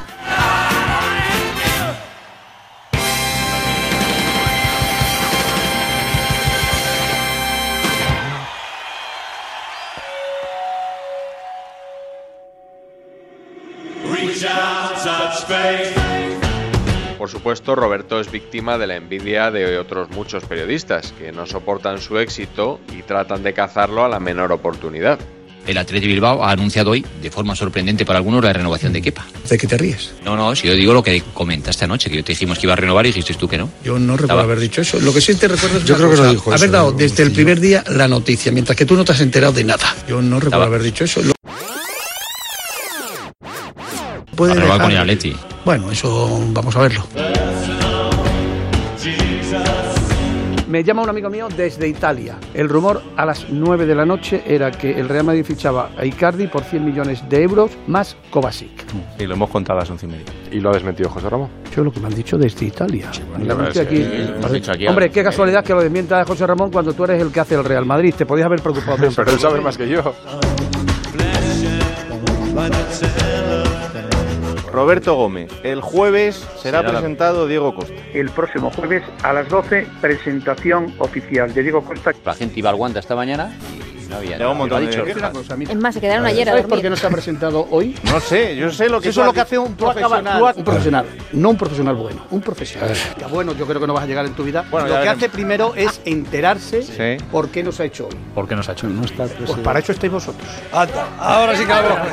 Por 17.18 17.30
supuesto, 17.30 17.74
Roberto 17.74 18.20
es 18.20 18.30
víctima 18.30 18.76
de 18.76 18.86
la 18.86 18.96
envidia 18.96 19.50
de 19.50 19.78
otros 19.78 20.10
muchos 20.10 20.44
periodistas 20.44 21.12
que 21.18 21.32
no 21.32 21.46
soportan 21.46 21.98
su 22.00 22.18
éxito 22.18 22.80
y 22.96 23.02
tratan 23.02 23.42
de 23.42 23.54
cazarlo 23.54 24.04
a 24.04 24.08
la 24.08 24.20
menor 24.20 24.52
oportunidad. 24.52 25.18
El 25.66 25.78
Atleti 25.78 26.06
Bilbao 26.06 26.44
ha 26.44 26.50
anunciado 26.50 26.90
hoy, 26.90 27.06
de 27.22 27.30
forma 27.30 27.56
sorprendente 27.56 28.04
para 28.04 28.18
algunos, 28.18 28.44
la 28.44 28.52
renovación 28.52 28.92
de 28.92 29.00
Kepa. 29.00 29.24
¿De 29.48 29.56
qué 29.56 29.66
te 29.66 29.78
ríes? 29.78 30.12
No, 30.22 30.36
no, 30.36 30.54
si 30.54 30.68
yo 30.68 30.74
digo 30.74 30.92
lo 30.92 31.02
que 31.02 31.22
comentaste 31.32 31.86
anoche, 31.86 32.10
que 32.10 32.16
yo 32.16 32.24
te 32.24 32.32
dijimos 32.32 32.58
que 32.58 32.66
iba 32.66 32.74
a 32.74 32.76
renovar 32.76 33.06
y 33.06 33.08
dijiste 33.08 33.32
tú 33.32 33.48
que 33.48 33.56
no. 33.56 33.70
Yo 33.82 33.98
no 33.98 34.12
recuerdo 34.12 34.24
Estaba- 34.24 34.42
haber 34.42 34.60
dicho 34.60 34.82
eso. 34.82 35.00
Lo 35.00 35.14
que 35.14 35.22
sí 35.22 35.34
te 35.36 35.48
recuerdo 35.48 35.78
es 35.78 35.84
Yo 35.86 35.96
creo 35.96 36.10
que 36.10 36.16
lo 36.16 36.30
dijo 36.30 36.50
haber 36.52 36.64
eso, 36.64 36.72
dado 36.72 36.92
desde 36.92 37.22
el 37.22 37.32
primer 37.32 37.60
día 37.60 37.82
la 37.88 38.06
noticia, 38.08 38.52
mientras 38.52 38.76
que 38.76 38.84
tú 38.84 38.94
no 38.94 39.06
te 39.06 39.12
has 39.12 39.20
enterado 39.22 39.54
de 39.54 39.64
nada. 39.64 39.94
Yo 40.06 40.20
no 40.20 40.36
recuerdo 40.36 40.46
Estaba- 40.48 40.64
haber 40.66 40.82
dicho 40.82 41.04
eso. 41.04 41.22
Lo- 44.34 44.34
Va 44.34 44.36
Puede 44.36 44.52
a 44.52 44.54
renovar 44.56 44.78
con 44.80 44.90
el 44.90 44.96
dejar- 44.96 45.02
Atleti. 45.02 45.36
Bueno, 45.64 45.90
eso 45.90 46.40
vamos 46.52 46.76
a 46.76 46.80
verlo. 46.80 47.04
Me 50.68 50.82
llama 50.82 51.02
un 51.02 51.08
amigo 51.08 51.30
mío 51.30 51.46
desde 51.56 51.86
Italia. 51.86 52.36
El 52.52 52.68
rumor 52.68 53.00
a 53.16 53.24
las 53.24 53.46
9 53.48 53.86
de 53.86 53.94
la 53.94 54.04
noche 54.04 54.42
era 54.44 54.72
que 54.72 54.98
el 54.98 55.08
Real 55.08 55.22
Madrid 55.24 55.44
fichaba 55.44 55.90
a 55.96 56.04
Icardi 56.04 56.48
por 56.48 56.64
100 56.64 56.84
millones 56.84 57.22
de 57.28 57.42
euros 57.44 57.70
más 57.86 58.16
Kovacic. 58.30 58.84
Y 59.20 59.26
lo 59.26 59.34
hemos 59.34 59.50
contado 59.50 59.78
a 59.78 59.82
las 59.82 59.90
once 59.90 60.06
y 60.06 60.08
media. 60.08 60.24
¿Y 60.50 60.58
lo 60.58 60.70
ha 60.70 60.72
desmentido 60.72 61.08
José 61.10 61.30
Ramón? 61.30 61.48
Yo 61.76 61.84
lo 61.84 61.92
que 61.92 62.00
me 62.00 62.08
han 62.08 62.14
dicho 62.14 62.36
desde 62.36 62.66
Italia. 62.66 63.08
bueno, 63.38 63.64
aquí- 63.68 64.04
dicho 64.52 64.72
aquí 64.72 64.88
Hombre, 64.88 65.10
qué 65.10 65.22
casualidad 65.22 65.62
que 65.62 65.74
lo 65.74 65.80
desmienta 65.80 66.24
José 66.24 66.44
Ramón 66.44 66.72
cuando 66.72 66.92
tú 66.92 67.04
eres 67.04 67.22
el 67.22 67.30
que 67.30 67.38
hace 67.38 67.54
el 67.54 67.62
Real 67.64 67.86
Madrid. 67.86 68.12
Te 68.18 68.26
podías 68.26 68.46
haber 68.46 68.60
preocupado 68.60 68.96
de 68.98 69.06
eso. 69.08 69.22
Pero 69.22 69.30
él 69.36 69.40
sabe 69.40 69.60
más 69.60 69.78
que 69.78 69.88
yo. 69.88 70.12
Roberto 74.74 75.14
Gómez, 75.14 75.50
el 75.62 75.80
jueves 75.80 76.34
será, 76.56 76.78
Será 76.80 76.82
la- 76.82 76.90
presentado 76.98 77.46
Diego 77.46 77.74
Costa. 77.74 77.94
El 78.12 78.28
próximo 78.30 78.70
jueves 78.72 79.04
a 79.22 79.32
las 79.32 79.48
12, 79.48 79.86
presentación 80.00 80.92
oficial 80.98 81.54
de 81.54 81.62
Diego 81.62 81.84
Costa. 81.84 82.10
La 82.24 82.34
gente 82.34 82.58
iba 82.58 82.70
al 82.70 82.74
Wanda 82.76 82.98
esta 82.98 83.14
mañana 83.14 83.56
y 83.93 83.93
no 84.14 84.18
había. 84.34 84.48
Un 84.48 84.58
montón 84.58 84.80
dicho. 84.86 85.04
quejas. 85.04 85.32
Es 85.68 85.76
más, 85.76 85.94
se 85.94 86.00
quedaron 86.00 86.24
ayer 86.26 86.48
a 86.48 86.52
¿Sabes 86.52 86.66
por 86.66 86.80
qué 86.80 86.90
no 86.90 86.96
se 86.96 87.06
ha 87.06 87.10
presentado 87.10 87.66
hoy? 87.70 87.94
No 88.04 88.20
sé, 88.20 88.56
yo 88.56 88.70
sé 88.70 88.88
lo 88.88 89.00
que 89.00 89.08
Eso 89.10 89.20
es 89.20 89.26
lo 89.26 89.32
que 89.32 89.40
hace 89.40 89.58
un 89.58 89.74
profesional. 89.74 90.42
Un 90.56 90.64
profesional. 90.64 91.06
No 91.32 91.50
un 91.50 91.56
profesional 91.56 91.94
bueno, 91.96 92.26
un 92.30 92.40
profesional. 92.40 92.90
Que 93.18 93.24
bueno, 93.26 93.52
yo 93.54 93.66
creo 93.66 93.80
que 93.80 93.86
no 93.86 93.94
vas 93.94 94.04
a 94.04 94.06
llegar 94.06 94.24
en 94.26 94.32
tu 94.34 94.44
vida. 94.44 94.64
Bueno, 94.70 94.86
lo 94.88 94.92
ya 94.94 95.00
que 95.00 95.04
veremos. 95.06 95.22
hace 95.24 95.28
primero 95.32 95.72
es 95.76 96.00
enterarse 96.04 96.82
Sí. 96.82 97.24
por 97.30 97.48
qué 97.48 97.62
no 97.62 97.72
se 97.72 97.82
ha 97.82 97.86
hecho 97.86 98.06
hoy. 98.06 98.16
¿Por 98.34 98.46
qué 98.48 98.54
no 98.56 98.62
se 98.62 98.70
ha 98.70 98.74
hecho? 98.74 98.86
No 98.88 99.04
está 99.04 99.26
Pues 99.26 99.58
para 99.60 99.78
eso 99.80 99.92
estáis 99.92 100.12
vosotros. 100.12 100.46
ahora 100.72 101.56
sí 101.56 101.64
que 101.64 101.72
hablamos. 101.72 102.08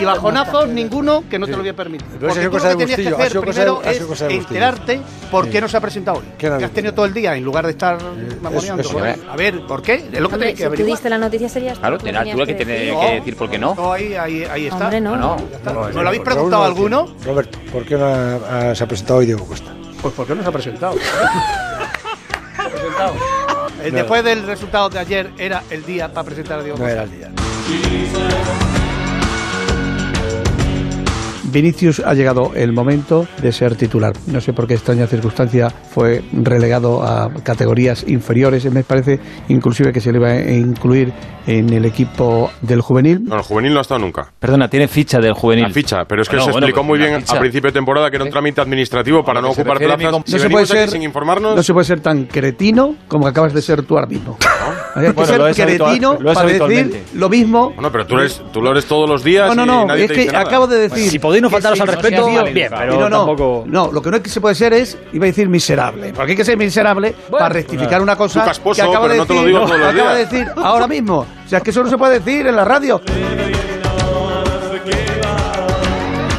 Y 0.00 0.04
bajonazos 0.04 0.68
ninguno 0.68 1.24
que 1.28 1.38
no 1.38 1.46
te 1.46 1.52
lo 1.52 1.58
voy 1.58 1.68
a 1.68 1.76
permitir. 1.76 2.06
Porque 2.18 2.48
tú 2.48 2.58
lo 2.58 2.62
que 2.78 2.86
tenías 2.86 3.00
que 3.00 3.08
hacer 3.08 3.40
primero 3.40 3.82
es 3.82 3.98
cosa 4.04 4.26
de 4.28 4.36
Bustillo. 4.36 4.48
enterarte 4.48 5.00
por 5.30 5.44
Sí. 5.46 5.50
qué 5.50 5.60
no 5.60 5.68
se 5.68 5.76
ha 5.76 5.80
presentado 5.80 6.18
hoy. 6.18 6.24
¿Qué 6.38 6.50
Que 6.56 6.64
has 6.64 6.70
tenido 6.70 6.94
todo 6.94 7.06
el 7.06 7.14
día 7.14 7.34
en 7.36 7.44
lugar 7.44 7.64
de 7.66 7.72
estar 7.72 7.98
mamoneando. 8.42 8.82
eso, 8.82 8.92
por 8.92 9.02
ahí. 9.04 9.14
eh. 9.14 9.22
A 9.30 9.36
ver, 9.36 9.60
¿por 9.66 9.82
qué? 9.82 9.94
Es 10.12 10.20
lo 10.20 10.28
que 10.28 10.36
tenéis 10.38 10.58
que 10.58 10.64
averiguar. 10.64 10.90
diste 10.92 11.10
la 11.10 11.18
noticia 11.18 11.45
serías 11.48 11.74
tú 11.74 11.80
Claro, 11.80 11.96
el 11.96 12.00
que 12.00 12.04
tendrás 12.04 12.24
tú 12.34 12.40
el 12.40 12.46
que 12.46 12.54
tenías 12.54 12.78
tiene 12.80 13.00
que 13.00 13.14
decir 13.16 13.36
por 13.36 13.50
qué 13.50 13.58
no. 13.58 13.74
No, 13.74 13.92
ahí, 13.92 14.14
ahí, 14.14 14.44
ahí 14.44 14.66
está. 14.66 14.84
Hombre, 14.84 15.00
no. 15.00 15.16
No, 15.16 15.36
Ya. 15.38 15.58
No, 15.64 15.72
¿No 15.72 15.88
no, 15.90 16.02
lo 16.02 16.08
habéis 16.08 16.20
porque 16.22 16.34
preguntado 16.34 16.64
a 16.64 16.68
uno- 16.70 16.76
alguno? 16.76 17.14
Roberto, 17.24 17.58
¿por 17.72 17.84
qué 17.84 17.96
no 17.96 18.04
ha- 18.06 18.70
ha- 18.70 18.74
se 18.74 18.84
ha 18.84 18.86
presentado 18.86 19.18
hoy 19.20 19.26
Diego 19.26 19.46
Costa? 19.46 19.72
Pues 20.02 20.14
¿por 20.14 20.26
qué 20.26 20.34
no 20.34 20.42
se 20.42 20.48
ha 20.48 20.52
presentado? 20.52 20.94
presentado. 20.94 23.14
No. 23.86 23.92
Después 23.92 24.24
del 24.24 24.44
resultado 24.46 24.88
de 24.88 24.98
ayer 24.98 25.30
era 25.38 25.62
el 25.70 25.84
día 25.84 26.12
para 26.12 26.24
presentar 26.24 26.58
a 26.60 26.62
Diego 26.62 26.78
No 26.78 26.84
Costa. 26.84 26.92
era 26.92 27.02
el 27.04 27.10
día. 27.10 27.30
Vinicius 31.60 32.00
ha 32.04 32.12
llegado 32.12 32.52
el 32.54 32.74
momento 32.74 33.26
de 33.40 33.50
ser 33.50 33.76
titular. 33.76 34.12
No 34.26 34.42
sé 34.42 34.52
por 34.52 34.66
qué 34.66 34.74
extraña 34.74 35.06
circunstancia 35.06 35.70
fue 35.70 36.22
relegado 36.34 37.02
a 37.02 37.30
categorías 37.42 38.04
inferiores. 38.06 38.70
Me 38.70 38.82
parece 38.84 39.18
inclusive 39.48 39.90
que 39.90 40.02
se 40.02 40.12
le 40.12 40.18
va 40.18 40.32
a 40.32 40.50
incluir 40.50 41.14
en 41.46 41.72
el 41.72 41.86
equipo 41.86 42.50
del 42.60 42.82
juvenil. 42.82 43.24
No, 43.24 43.36
el 43.36 43.42
juvenil 43.42 43.72
no 43.72 43.78
ha 43.78 43.82
estado 43.82 44.00
nunca. 44.00 44.30
Perdona, 44.38 44.68
tiene 44.68 44.86
ficha 44.86 45.18
del 45.18 45.32
juvenil. 45.32 45.64
La 45.64 45.70
ficha, 45.70 46.04
pero 46.06 46.20
es 46.20 46.28
que 46.28 46.36
Bueno, 46.36 46.44
se 46.44 46.52
bueno, 46.52 46.66
explicó 46.66 46.86
pues 46.86 46.88
muy 46.88 46.98
bien 47.08 47.20
ficha. 47.22 47.36
a 47.36 47.40
principio 47.40 47.68
de 47.70 47.72
temporada 47.72 48.10
que 48.10 48.16
era 48.16 48.24
un 48.26 48.30
trámite 48.30 48.60
administrativo 48.60 49.24
para 49.24 49.40
no 49.40 49.48
que 49.48 49.54
se 49.54 49.60
ocupar 49.62 49.78
plazas. 49.78 50.10
com- 50.12 50.22
Si 50.26 50.32
No 50.34 50.38
se 50.40 50.50
puede 50.50 50.66
ser- 50.66 50.90
sin 50.90 51.02
informarnos, 51.04 51.56
No 51.56 51.62
se 51.62 51.72
puede 51.72 51.86
ser 51.86 52.00
tan 52.00 52.24
cretino 52.24 52.96
como 53.08 53.26
acabas 53.28 53.54
de 53.54 53.62
ser 53.62 53.82
tú 53.84 53.94
ahora 53.94 54.08
mismo. 54.08 54.36
Hay 54.94 55.06
que 55.06 55.12
Bueno, 55.12 55.26
ser 55.30 55.38
lo 55.38 55.46
es 55.48 55.56
cretino 55.56 56.18
para 56.18 56.42
decir 56.48 57.02
lo 57.14 57.28
mismo. 57.30 57.70
Bueno, 57.74 57.90
pero 57.92 58.06
tú, 58.06 58.18
eres, 58.18 58.42
tú 58.52 58.60
lo 58.60 58.72
eres 58.72 58.84
todos 58.86 59.08
los 59.08 59.22
días 59.22 59.48
No, 59.54 59.54
no, 59.54 59.62
y 59.64 59.66
no, 59.76 59.86
nadie 59.86 60.02
es 60.04 60.08
te 60.08 60.14
que 60.14 60.20
dice 60.22 60.32
nada. 60.32 60.44
acabo 60.46 60.66
de 60.66 60.78
decir. 60.88 61.08
Si 61.10 61.18
podéis 61.20 61.42
no 61.46 61.50
faltaros 61.50 61.80
al 61.80 61.88
respeto, 61.88 62.26
sí, 62.26 62.52
bien, 62.52 62.70
pero 62.76 63.00
no, 63.00 63.08
no, 63.08 63.16
tampoco- 63.26 63.64
No, 63.66 63.90
lo 63.92 64.02
que 64.02 64.10
no 64.10 64.16
es 64.18 64.22
que 64.22 64.30
se 64.30 64.40
puede 64.40 64.54
ser 64.54 64.72
es, 64.72 64.98
iba 65.12 65.24
a 65.24 65.28
decir 65.28 65.48
miserable. 65.48 66.12
Porque 66.14 66.32
hay 66.32 66.36
que 66.36 66.44
ser 66.44 66.56
miserable 66.56 67.14
para 67.30 67.48
rectificar 67.48 68.00
una 68.02 68.16
cosa 68.16 68.40
Tú 68.40 68.46
casposo, 68.46 68.76
que 68.76 68.82
acabo 68.88 69.06
pero 69.08 69.12
de 69.12 69.18
no 69.18 69.24
decir, 69.24 69.56
acabo 69.84 70.10
de 70.10 70.18
decir 70.24 70.48
ahora 70.56 70.86
mismo. 70.86 71.18
O 71.44 71.48
sea, 71.48 71.58
es 71.58 71.64
que 71.64 71.70
eso 71.70 71.82
no 71.82 71.90
se 71.90 71.96
puede 71.98 72.18
decir 72.20 72.46
en 72.46 72.56
la 72.56 72.64
radio. 72.64 73.00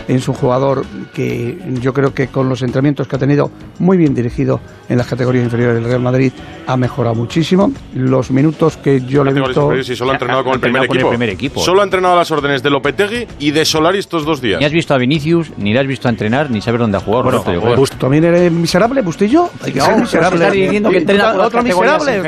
Es 0.08 0.28
un 0.28 0.36
jugador 0.36 0.86
que 1.14 1.58
yo 1.82 1.94
creo 1.94 2.14
que 2.14 2.28
con 2.28 2.48
los 2.48 2.62
entrenamientos 2.62 3.08
que 3.08 3.16
ha 3.16 3.20
tenido 3.20 3.52
muy 3.80 3.98
bien 3.98 4.14
dirigido 4.16 4.60
en 4.88 4.98
las 4.98 5.08
categorías 5.08 5.44
inferiores 5.44 5.76
del 5.76 5.84
Real 5.86 6.00
Madrid 6.00 6.32
ha 6.66 6.78
mejorado 6.78 7.14
muchísimo. 7.16 7.72
Los 7.94 8.32
minutos 8.32 8.78
que 8.78 9.02
yo 9.02 9.24
le 9.24 9.32
he 9.32 9.34
visto 9.34 9.76
y 9.76 9.84
solo 9.96 10.12
ha 10.12 10.14
entrenado 10.14 10.44
con 10.44 10.54
el 10.54 10.60
primer 10.60 10.84
entrenado 10.84 10.88
con 10.88 10.96
el 10.96 11.00
equipo. 11.02 11.10
primer 11.10 11.30
equipo. 11.30 11.60
Solo 11.62 11.82
ha 11.82 11.84
entrenado 11.84 12.14
a 12.14 12.18
las 12.18 12.32
órdenes 12.32 12.64
de 12.64 12.70
Lopetegui 12.70 13.28
y 13.40 13.52
de 13.52 13.66
Solari 13.66 14.00
estos 14.00 14.26
dos 14.26 14.40
días. 14.42 14.60
Ni 14.60 14.66
has 14.66 14.72
visto 14.72 14.94
a 14.94 14.98
Vinicius, 14.98 15.52
ni 15.58 15.74
le 15.74 15.80
has 15.80 15.88
visto 15.88 16.08
a 16.08 16.12
entrenar, 16.12 16.50
ni 16.52 16.62
sabes 16.62 16.80
dónde 16.80 16.98
ha 16.98 17.02
jugado. 17.02 17.30
Yo 17.32 17.44
creo. 17.44 17.76
Pues 17.76 17.92
¿También 17.92 18.24
eres 18.24 18.52
miserable, 18.52 19.02
Bustillo? 19.02 19.50
Hay 19.64 19.74
que 19.74 19.80
No, 19.80 19.86
ser 19.86 19.98
miserable. 20.00 20.38
se 20.40 20.44
está 20.46 20.52
diciendo 20.56 20.90
que 20.90 20.98
entrena 20.98 21.34
las 21.34 21.48
Otro 21.48 21.64
miserable. 21.64 22.22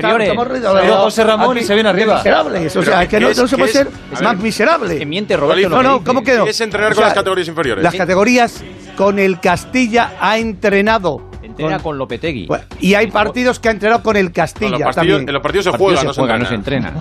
José 0.89 1.23
Ramón 1.23 1.57
y 1.57 1.63
se 1.63 1.73
viene 1.73 1.89
arriba. 1.89 2.15
Miserables. 2.15 2.75
O 2.75 2.83
sea, 2.83 3.03
es 3.03 3.09
que 3.09 3.17
¿qué 3.17 3.23
no, 3.23 3.29
es- 3.29 3.37
no 3.37 3.47
se 3.47 3.57
puede 3.57 3.71
ser 3.71 3.87
más 4.21 4.37
miserable. 4.37 4.97
Que 4.97 5.05
miente 5.05 5.37
Roberto. 5.37 5.69
No, 5.69 5.81
no. 5.83 6.03
¿cómo 6.03 6.23
que 6.23 6.37
no? 6.37 6.43
¿Qué 6.43 6.51
es 6.51 6.61
entrenar 6.61 6.93
con 6.93 7.03
las 7.03 7.13
categorías 7.13 7.47
inferiores? 7.47 7.68
Las 7.77 7.95
categorías 7.95 8.63
con 8.95 9.19
el 9.19 9.39
Castilla 9.39 10.13
ha 10.19 10.37
entrenado. 10.37 11.21
Entrena 11.41 11.79
con 11.79 11.97
Lopetegui. 11.97 12.47
Y 12.79 12.93
hay 12.93 13.07
partidos 13.07 13.59
que 13.59 13.69
ha 13.69 13.71
entrenado 13.71 14.01
con 14.03 14.15
el 14.17 14.25
No, 14.27 14.33
Castilla 14.33 14.71
los 14.71 14.81
partidos- 14.81 14.95
también. 14.95 15.27
en 15.29 15.33
los 15.33 15.43
partidos 15.43 15.65
se 15.65 15.71
juega, 15.71 15.99
se 15.99 16.05
no 16.07 16.13
se 16.13 16.21
juega, 16.21 16.37
no 16.37 16.45
se 16.45 16.55
entrena. 16.55 16.93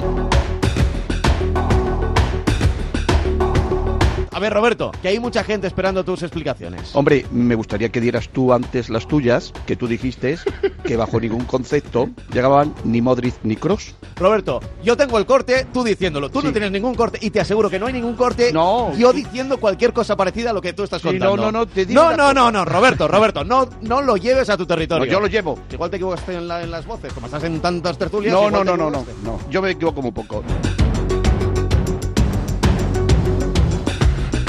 A 4.38 4.40
ver, 4.40 4.52
Roberto, 4.52 4.92
que 5.02 5.08
hay 5.08 5.18
mucha 5.18 5.42
gente 5.42 5.66
esperando 5.66 6.04
tus 6.04 6.22
explicaciones. 6.22 6.94
Hombre, 6.94 7.26
me 7.32 7.56
gustaría 7.56 7.88
que 7.88 8.00
dieras 8.00 8.28
tú 8.28 8.52
antes 8.52 8.88
las 8.88 9.08
tuyas, 9.08 9.52
que 9.66 9.74
tú 9.74 9.88
dijiste 9.88 10.38
que 10.84 10.94
bajo 10.96 11.18
ningún 11.18 11.44
concepto 11.44 12.08
llegaban 12.32 12.72
ni 12.84 13.02
Modric 13.02 13.34
ni 13.42 13.56
Cross. 13.56 13.96
Roberto, 14.14 14.60
yo 14.84 14.96
tengo 14.96 15.18
el 15.18 15.26
corte, 15.26 15.66
tú 15.72 15.82
diciéndolo. 15.82 16.30
Tú 16.30 16.40
no 16.40 16.52
tienes 16.52 16.70
ningún 16.70 16.94
corte 16.94 17.18
y 17.20 17.30
te 17.30 17.40
aseguro 17.40 17.68
que 17.68 17.80
no 17.80 17.86
hay 17.86 17.94
ningún 17.94 18.14
corte. 18.14 18.52
No. 18.52 18.96
Yo 18.96 19.12
diciendo 19.12 19.58
cualquier 19.58 19.92
cosa 19.92 20.14
parecida 20.16 20.50
a 20.50 20.52
lo 20.52 20.62
que 20.62 20.72
tú 20.72 20.84
estás 20.84 21.02
Sí, 21.02 21.08
contando. 21.08 21.34
no, 21.36 21.42
no, 21.50 21.50
no, 21.58 21.66
te 21.66 21.84
digo 21.84 22.00
No, 22.00 22.16
no, 22.16 22.32
no, 22.32 22.52
no, 22.52 22.64
Roberto, 22.64 23.08
Roberto, 23.08 23.42
no, 23.42 23.68
no 23.82 24.02
lo 24.02 24.16
lleves 24.16 24.48
a 24.50 24.56
tu 24.56 24.66
territorio. 24.66 25.04
No, 25.04 25.10
yo 25.10 25.18
lo 25.18 25.26
llevo. 25.26 25.58
Igual 25.72 25.90
te 25.90 25.96
equivocaste 25.96 26.34
en, 26.36 26.46
la- 26.46 26.62
en 26.62 26.70
las 26.70 26.86
voces, 26.86 27.12
como 27.12 27.26
estás 27.26 27.42
en 27.42 27.58
tantas 27.58 27.98
tertulias. 27.98 28.32
No, 28.32 28.48
no, 28.52 28.62
no, 28.62 28.76
no, 28.76 28.88
no, 28.88 29.04
no. 29.24 29.40
Yo 29.50 29.60
me 29.60 29.72
equivoco 29.72 29.98
un 30.00 30.12
poco. 30.12 30.44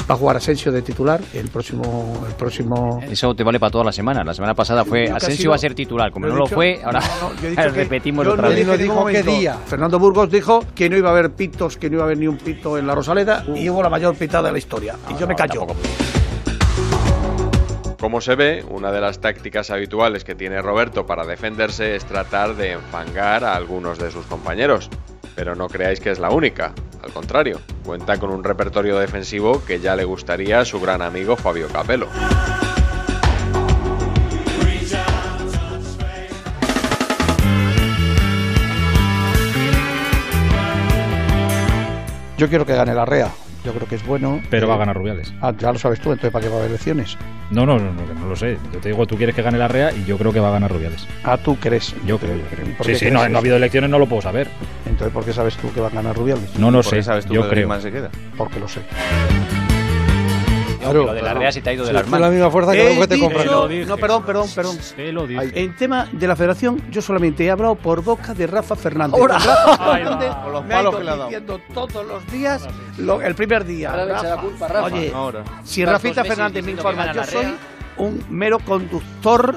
Va 0.10 0.16
a 0.16 0.18
jugar 0.18 0.38
Asensio 0.38 0.72
de 0.72 0.82
titular 0.82 1.22
el 1.36 1.50
próximo, 1.50 2.24
el 2.28 2.34
próximo. 2.34 3.00
Eso 3.10 3.36
te 3.36 3.44
vale 3.44 3.60
para 3.60 3.70
toda 3.72 3.84
la 3.84 3.92
semana. 3.92 4.24
La 4.24 4.34
semana 4.34 4.56
pasada 4.56 4.84
fue 4.84 5.04
Asensio 5.04 5.38
sido- 5.44 5.50
va 5.52 5.56
a 5.56 5.60
ser 5.60 5.76
titular. 5.76 6.12
Como 6.12 6.26
no 6.26 6.36
lo 6.36 6.48
fue, 6.48 6.82
ahora 6.84 7.00
No, 7.22 7.30
no, 7.30 7.70
repetimos 7.74 8.26
otra 8.26 8.42
no 8.44 8.50
vez. 8.50 8.68
en 8.68 8.80
ningún 8.82 8.96
momento. 8.96 9.32
Fernando 9.68 10.00
Burgos 10.00 10.32
dijo 10.32 10.66
que 10.74 10.90
no 10.90 10.98
iba 10.98 11.10
a 11.10 11.12
haber 11.12 11.32
pitos, 11.34 11.78
que 11.78 11.90
no 11.92 11.98
iba 11.98 12.04
a 12.04 12.06
haber 12.08 12.18
ni 12.18 12.28
un 12.28 12.38
pito 12.38 12.78
en 12.80 12.88
la 12.88 12.96
Rosaleda 12.96 13.46
y 13.56 13.70
hubo 13.70 13.84
la 13.84 13.90
mayor 13.90 14.16
pitada 14.16 14.48
de 14.48 14.54
la 14.54 14.58
historia. 14.58 14.96
y 15.10 15.16
yo 15.20 15.28
me 15.28 15.36
callo. 15.36 15.68
Como 18.00 18.22
se 18.22 18.36
ve, 18.36 18.66
una 18.70 18.92
de 18.92 19.02
las 19.02 19.20
tácticas 19.20 19.70
habituales 19.72 20.24
que 20.24 20.34
tiene 20.34 20.62
Roberto 20.62 21.06
para 21.06 21.26
defenderse 21.26 21.96
es 21.96 22.06
tratar 22.06 22.56
de 22.56 22.72
enfangar 22.72 23.44
a 23.44 23.56
algunos 23.56 24.00
de 24.00 24.10
sus 24.10 24.26
compañeros. 24.26 24.90
Pero 25.40 25.56
no 25.56 25.70
creáis 25.70 26.02
que 26.02 26.12
es 26.12 26.20
la 26.20 26.32
única, 26.32 26.74
al 27.02 27.14
contrario, 27.14 27.62
cuenta 27.86 28.20
con 28.20 28.30
un 28.30 28.44
repertorio 28.44 29.00
defensivo 29.00 29.64
que 29.66 29.80
ya 29.80 29.96
le 29.96 30.04
gustaría 30.04 30.60
a 30.60 30.66
su 30.66 30.82
gran 30.82 31.02
amigo 31.02 31.38
Fabio 31.38 31.70
Capello. 31.70 32.10
Yo 42.38 42.50
quiero 42.50 42.66
que 42.66 42.76
gane 42.76 42.94
la 42.94 43.06
REA. 43.06 43.32
Yo 43.66 43.74
creo 43.74 43.88
que 43.88 43.96
es 43.96 44.06
bueno. 44.06 44.42
Pero 44.50 44.66
Eh, 44.66 44.70
va 44.70 44.76
a 44.76 44.78
ganar 44.78 44.96
Rubiales. 44.96 45.34
Ah, 45.42 45.54
ya 45.58 45.72
lo 45.74 45.80
sabes 45.80 46.00
tú, 46.00 46.12
entonces 46.12 46.32
¿para 46.32 46.44
qué 46.44 46.50
va 46.50 46.56
a 46.56 46.60
haber 46.60 46.70
elecciones? 46.72 47.18
No, 47.52 47.66
no, 47.66 47.78
no, 47.78 47.92
no, 47.92 48.14
no 48.14 48.28
lo 48.28 48.36
sé. 48.36 48.58
Yo 48.72 48.80
te 48.80 48.90
digo, 48.90 49.06
tú 49.06 49.18
quieres 49.18 49.36
que 49.36 49.42
gane 49.42 49.58
la 49.58 49.68
REA 49.68 49.92
y 49.94 50.06
yo 50.06 50.18
creo 50.18 50.32
que 50.32 50.40
va 50.40 50.48
a 50.50 50.52
ganar 50.52 50.72
Rubiales. 50.72 51.06
Ah, 51.24 51.38
tú 51.38 51.56
crees. 51.58 51.94
Yo 52.06 52.18
creo, 52.18 52.36
yo 52.38 52.44
creo. 52.46 52.76
¿Por 52.78 52.86
Sí, 52.86 52.96
sí, 52.96 53.12
no, 53.12 53.28
no 53.28 53.38
ha 53.38 53.40
habido 53.42 53.58
elecciones, 53.58 53.90
no 53.90 54.00
lo 54.00 54.08
puedo 54.08 54.22
saber. 54.22 54.48
Entonces, 54.86 55.14
¿por 55.14 55.26
qué 55.26 55.34
sabes 55.34 55.56
tú 55.58 55.72
que 55.74 55.82
va 55.82 55.88
a 55.88 55.92
ganar 55.92 56.16
Rubiales? 56.16 56.58
No 56.58 56.72
lo 56.72 56.78
¿Por 56.78 56.86
sé, 56.86 56.96
qué 56.98 57.04
sabes 57.04 57.26
tú 57.26 57.34
yo 57.34 57.42
que 57.42 57.50
creo. 57.50 57.68
Griezmann 57.68 57.82
se 57.82 57.92
queda? 57.92 58.10
Porque 58.38 58.60
lo 58.60 58.68
sé. 58.68 58.82
Lo 60.82 61.14
de 61.14 61.22
la 61.22 61.34
REA 61.34 61.52
se 61.52 61.62
te 61.62 61.70
ha 61.70 61.74
ido 61.74 61.86
de 61.86 61.94
las 61.94 62.04
Es 62.04 62.10
manos. 62.10 62.28
la 62.28 62.32
misma 62.34 62.50
fuerza 62.52 62.72
que 62.72 63.08
te. 63.08 63.18
No, 63.86 63.98
perdón, 63.98 64.24
perdón, 64.24 64.48
perdón. 64.56 64.78
En 64.98 65.76
tema 65.76 66.08
de 66.12 66.28
la 66.28 66.36
federación, 66.36 66.82
yo 66.90 67.02
solamente 67.02 67.46
he 67.46 67.52
hablado 67.52 67.76
por 67.76 68.02
boca 68.04 68.34
de 68.34 68.48
Rafa 68.48 68.76
Fernández. 68.76 69.20
Ahora. 69.20 69.38
Rafa 69.40 69.94
Fernández 69.96 70.32
los 70.52 70.66
me 70.66 70.74
ha 70.74 70.78
palos 70.78 70.92
ido 70.94 70.98
que 71.00 71.04
le 71.04 71.10
ha 71.12 71.16
dado. 71.16 71.24
diciendo 71.30 71.62
todos 71.74 72.06
los 72.08 72.32
días 72.32 72.68
lo- 72.98 73.22
el 73.22 73.36
primer 73.36 73.66
día. 73.66 73.92
Ahora 73.92 74.06
le 74.06 74.14
echa 74.14 74.24
la 74.24 74.30
Rafa, 74.30 74.42
culpa 74.42 74.66
a 74.66 74.70
Rafa. 74.70 74.86
Oye, 74.86 75.12
Ahora. 75.14 75.44
si 75.64 75.82
Tantos 75.84 75.94
Rafita 76.04 76.22
meses 76.24 76.36
Fernández 76.36 76.64
me 76.66 76.72
diciendo 76.72 76.84
que 76.84 76.90
informa, 76.90 77.14
yo 77.14 77.20
la 77.22 77.26
soy 77.28 77.56
un 77.98 78.24
mero 78.30 78.60
conductor. 78.60 79.56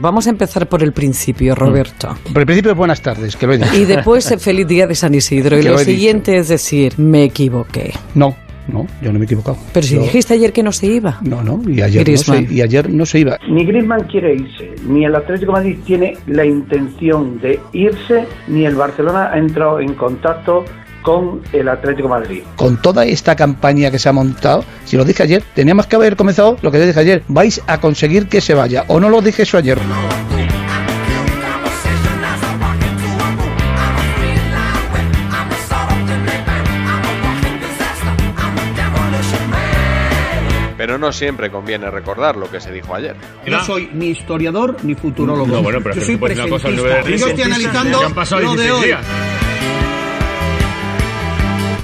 Vamos 0.00 0.26
a 0.26 0.30
empezar 0.30 0.66
por 0.68 0.82
el 0.82 0.92
principio, 0.92 1.54
Roberto. 1.54 2.16
Por 2.32 2.38
el 2.40 2.46
principio, 2.46 2.74
buenas 2.74 3.02
tardes, 3.02 3.36
que 3.36 3.46
lo 3.46 3.52
he 3.52 3.58
dicho. 3.58 3.74
Y 3.76 3.84
después, 3.84 4.34
feliz 4.38 4.66
día 4.66 4.86
de 4.86 4.94
San 4.94 5.14
Isidro. 5.14 5.58
Y 5.58 5.62
lo, 5.62 5.72
lo 5.72 5.76
he 5.76 5.84
dicho. 5.84 5.90
siguiente 5.90 6.36
es 6.38 6.48
decir, 6.48 6.94
me 6.98 7.24
equivoqué. 7.24 7.92
No, 8.14 8.34
no, 8.68 8.86
yo 9.02 9.12
no 9.12 9.18
me 9.18 9.24
he 9.24 9.26
equivocado. 9.26 9.58
Pero 9.74 9.86
si 9.86 9.96
Yo- 9.96 10.02
dijiste 10.02 10.32
ayer 10.34 10.52
que 10.54 10.62
no 10.62 10.72
se 10.72 10.86
iba. 10.86 11.18
No, 11.22 11.42
no, 11.42 11.60
y 11.68 11.82
ayer, 11.82 12.00
no 12.00 12.04
Griezmann. 12.04 12.48
se, 12.48 12.54
y 12.54 12.62
ayer 12.62 12.88
no 12.88 13.04
se 13.04 13.18
iba. 13.20 13.38
Ni 13.50 13.64
Griezmann 13.66 14.04
quiere 14.04 14.34
irse, 14.36 14.74
ni 14.86 15.04
el 15.04 15.14
Atlético 15.14 15.52
de 15.52 15.58
Madrid 15.58 15.78
tiene 15.84 16.16
la 16.26 16.46
intención 16.46 17.38
de 17.40 17.60
irse, 17.74 18.24
ni 18.48 18.64
el 18.64 18.76
Barcelona 18.76 19.30
ha 19.32 19.38
entrado 19.38 19.80
en 19.80 19.92
contacto 19.94 20.64
con 21.02 21.42
el 21.52 21.68
Atlético 21.68 22.08
de 22.08 22.14
Madrid. 22.20 22.42
Con 22.56 22.80
toda 22.80 23.04
esta 23.04 23.36
campaña 23.36 23.90
que 23.90 23.98
se 23.98 24.08
ha 24.08 24.12
montado, 24.12 24.64
si 24.84 24.96
lo 24.96 25.04
dije 25.04 25.22
ayer, 25.22 25.42
teníamos 25.54 25.86
que 25.86 25.96
haber 25.96 26.16
comenzado 26.16 26.56
lo 26.62 26.70
que 26.70 26.78
yo 26.78 26.86
dije 26.86 27.00
ayer. 27.00 27.22
Vais 27.28 27.62
a 27.66 27.80
conseguir 27.80 28.28
que 28.28 28.40
se 28.40 28.54
vaya. 28.54 28.84
¿O 28.88 29.00
no 29.00 29.08
lo 29.08 29.20
dije 29.20 29.42
eso 29.42 29.58
ayer? 29.58 29.78
Pero 40.80 40.96
no 40.96 41.12
siempre 41.12 41.50
conviene 41.50 41.90
recordar 41.90 42.36
lo 42.36 42.50
que 42.50 42.58
se 42.58 42.72
dijo 42.72 42.94
ayer. 42.94 43.14
No 43.46 43.62
soy 43.62 43.90
ni 43.92 44.06
historiador 44.06 44.78
ni 44.82 44.94
futurólogo. 44.94 45.46
No, 45.46 45.62
bueno, 45.62 45.78
pero 45.82 45.94
yo 45.94 46.00
soy 46.00 46.14
una 46.14 46.48
cosa 46.48 46.68
presentista. 46.68 47.16
Yo 47.16 47.26
estoy 47.28 47.44
analizando 47.44 48.00
lo 48.00 48.56
de 48.56 48.62
16 48.62 48.70
hoy. 48.70 48.86
días. 48.86 49.06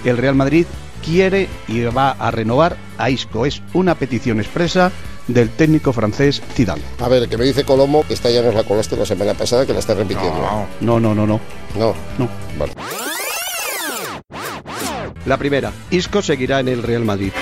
El 0.07 0.19
Real 0.19 0.37
Madrid 0.37 0.66
quiere 1.05 1.49
y 1.66 1.83
va 1.83 2.12
a 2.12 2.31
renovar 2.31 2.77
a 2.97 3.11
Isco. 3.11 3.45
Es 3.45 3.61
una 3.75 3.97
petición 3.97 4.38
expresa 4.38 4.92
del 5.27 5.51
técnico 5.51 5.92
francés 5.92 6.40
Zidane. 6.55 6.83
A 7.01 7.09
ver, 7.09 7.29
que 7.29 7.37
me 7.37 7.45
dice 7.45 7.64
Colomo 7.64 8.05
que 8.07 8.14
esta 8.14 8.31
ya 8.31 8.40
nos 8.42 8.55
la 8.55 8.62
colaste 8.62 8.97
la 8.97 9.05
semana 9.05 9.35
pasada, 9.35 9.66
que 9.66 9.73
la 9.73 9.81
está 9.81 9.95
repitiendo. 9.95 10.69
No, 10.81 11.01
no, 11.01 11.14
no, 11.14 11.27
no. 11.27 11.40
No. 11.77 11.95
No. 12.19 12.29
Vale. 12.57 12.73
La 15.27 15.37
primera, 15.37 15.73
Isco 15.90 16.23
seguirá 16.23 16.61
en 16.61 16.69
el 16.69 16.85
Real 16.85 17.05
Madrid. 17.05 17.33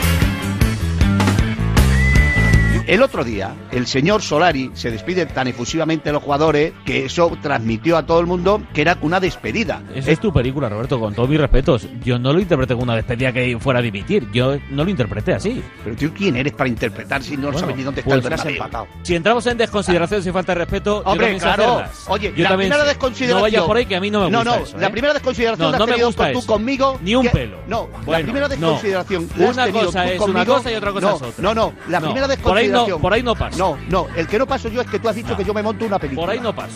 El 2.86 3.02
otro 3.02 3.24
día, 3.24 3.54
el 3.70 3.86
señor 3.86 4.20
Solari 4.20 4.70
se 4.74 4.90
despide 4.90 5.24
tan 5.24 5.48
efusivamente 5.48 6.10
de 6.10 6.12
los 6.12 6.22
jugadores 6.22 6.72
que 6.84 7.06
eso 7.06 7.36
transmitió 7.40 7.96
a 7.96 8.04
todo 8.04 8.20
el 8.20 8.26
mundo 8.26 8.62
que 8.74 8.82
era 8.82 8.98
una 9.00 9.20
despedida. 9.20 9.82
Esa 9.94 10.10
es 10.10 10.20
tu 10.20 10.32
película, 10.32 10.68
Roberto, 10.68 11.00
con 11.00 11.14
todos 11.14 11.28
mis 11.28 11.40
respetos. 11.40 11.88
Yo 12.04 12.18
no 12.18 12.32
lo 12.34 12.40
interpreté 12.40 12.74
como 12.74 12.84
una 12.84 12.96
despedida 12.96 13.32
que 13.32 13.56
fuera 13.58 13.78
a 13.78 13.82
dimitir. 13.82 14.30
Yo 14.32 14.56
no 14.70 14.84
lo 14.84 14.90
interpreté 14.90 15.32
así. 15.32 15.62
Pero 15.82 15.96
tú, 15.96 16.12
¿quién 16.14 16.36
eres 16.36 16.52
para 16.52 16.68
interpretar 16.68 17.22
si 17.22 17.36
no 17.36 17.44
Bueno, 17.44 17.58
sabes 17.58 17.76
ni 17.76 17.82
dónde 17.84 18.00
está 18.02 18.10
pues 18.16 18.26
el 18.26 18.32
has 18.34 18.44
Bernabéu? 18.44 18.86
Si 19.02 19.14
entramos 19.14 19.46
en 19.46 19.56
desconsideraciones 19.58 20.26
y 20.26 20.30
falta 20.32 20.52
de 20.52 20.58
respeto, 20.58 21.02
yo 21.04 21.10
Hombre, 21.10 21.32
sé 21.34 21.40
claro. 21.40 21.84
Oye, 22.08 22.34
yo 22.36 22.42
la 22.42 22.48
también 22.50 22.70
primera 22.70 22.88
desconsideración. 22.88 23.38
No 23.38 23.42
vayas 23.42 23.62
por 23.64 23.76
ahí 23.78 23.86
que 23.86 23.96
a 23.96 24.00
mí 24.00 24.10
no 24.10 24.20
me 24.20 24.26
gusta 24.26 24.44
No, 24.44 24.56
no, 24.58 24.62
eso, 24.62 24.76
la 24.78 24.86
¿eh? 24.86 24.90
primera 24.90 25.14
desconsideración 25.14 25.66
No, 25.66 25.72
la 25.72 25.78
no 25.78 25.84
has 25.84 25.98
me 25.98 26.04
gusta 26.04 26.32
tú 26.32 26.38
eso. 26.40 26.46
conmigo. 26.46 26.98
Ni 27.02 27.14
un 27.14 27.22
que- 27.22 27.30
pelo. 27.30 27.58
No, 27.66 27.88
la 28.06 28.18
primera 28.20 28.46
no. 28.46 28.48
desconsideración 28.48 29.28
la 29.36 29.50
has 29.50 29.54
Una 29.54 29.66
cosa 29.72 30.02
tú 30.04 30.08
es 30.10 30.14
una 30.14 30.18
conmigo. 30.18 30.54
cosa 30.54 30.70
y 30.72 30.74
otra 30.74 30.92
cosa 30.92 31.06
no, 31.10 31.16
es 31.16 31.22
otra. 31.22 31.42
No, 31.42 31.54
no, 31.54 31.72
la 31.88 32.00
No, 32.00 32.06
primera 32.06 32.26
ahí 32.54 32.73
no- 32.74 32.98
por 32.98 33.12
ahí 33.12 33.22
no 33.22 33.34
paso. 33.34 33.58
No, 33.58 33.78
no, 33.88 34.06
el 34.16 34.26
que 34.26 34.38
no 34.38 34.46
paso 34.46 34.68
yo 34.68 34.80
es 34.80 34.86
que 34.88 34.98
tú 34.98 35.08
has 35.08 35.14
dicho 35.16 35.36
que 35.36 35.44
yo 35.44 35.54
me 35.54 35.62
monto 35.62 35.84
una 35.84 35.98
película. 35.98 36.26
Por 36.26 36.34
ahí 36.34 36.40
no 36.40 36.54
paso. 36.54 36.74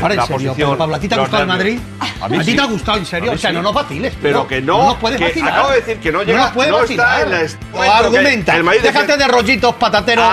Ahora, 0.00 0.14
en 0.14 0.20
La 0.20 0.26
serio, 0.26 0.50
posición, 0.50 0.76
Pablo, 0.78 0.96
¿a 0.96 0.98
ti 0.98 1.08
te 1.08 1.14
ha 1.14 1.18
gustado 1.18 1.42
el 1.42 1.48
Madrid? 1.48 1.78
¿A, 2.00 2.24
A 2.24 2.28
mí 2.28 2.38
ti 2.38 2.44
sí. 2.44 2.56
te 2.56 2.60
ha 2.62 2.64
gustado, 2.66 2.98
en 2.98 3.04
A 3.04 3.06
serio? 3.06 3.32
O 3.32 3.38
sea, 3.38 3.50
sí. 3.50 3.56
no 3.56 3.62
nos 3.62 3.72
vaciles. 3.72 4.12
Pero 4.20 4.48
que 4.48 4.60
no, 4.60 4.84
nos 4.86 4.96
puedes 4.96 5.18
que 5.18 5.26
vacilar. 5.26 5.52
acabo 5.52 5.70
de 5.70 5.76
decir 5.76 5.98
que 5.98 6.10
no 6.10 6.22
llega- 6.24 6.38
nos 6.44 6.50
puedes 6.52 6.72
no 6.72 6.80
está 6.82 7.02
vacilar. 7.04 7.22
en 7.22 7.80
la 7.86 7.96
argumenta. 7.98 8.56
el 8.56 8.64
Madrid 8.64 8.80
Déjate 8.82 9.16
de 9.16 9.28
rollitos 9.28 9.74
patateros 9.76 10.24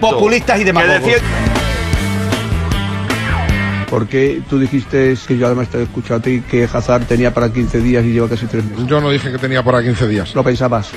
populistas 0.00 0.60
y 0.60 0.64
demagogos. 0.64 1.12
Porque 3.90 4.40
tú 4.48 4.58
dijiste 4.58 5.14
que 5.26 5.36
yo 5.38 5.46
además 5.46 5.68
te 5.68 5.78
he 5.78 5.82
escuchado 5.82 6.20
a 6.20 6.22
ti 6.22 6.42
que 6.50 6.64
Hazard 6.70 7.04
tenía 7.04 7.32
para 7.32 7.50
15 7.52 7.80
días 7.80 8.04
y 8.04 8.12
lleva 8.12 8.28
casi 8.28 8.46
3 8.46 8.64
meses. 8.64 8.86
Yo 8.86 9.00
no 9.00 9.10
dije 9.10 9.30
que 9.32 9.38
tenía 9.38 9.62
para 9.62 9.82
15 9.82 10.06
días. 10.08 10.34
Lo 10.34 10.42
pensabas. 10.44 10.90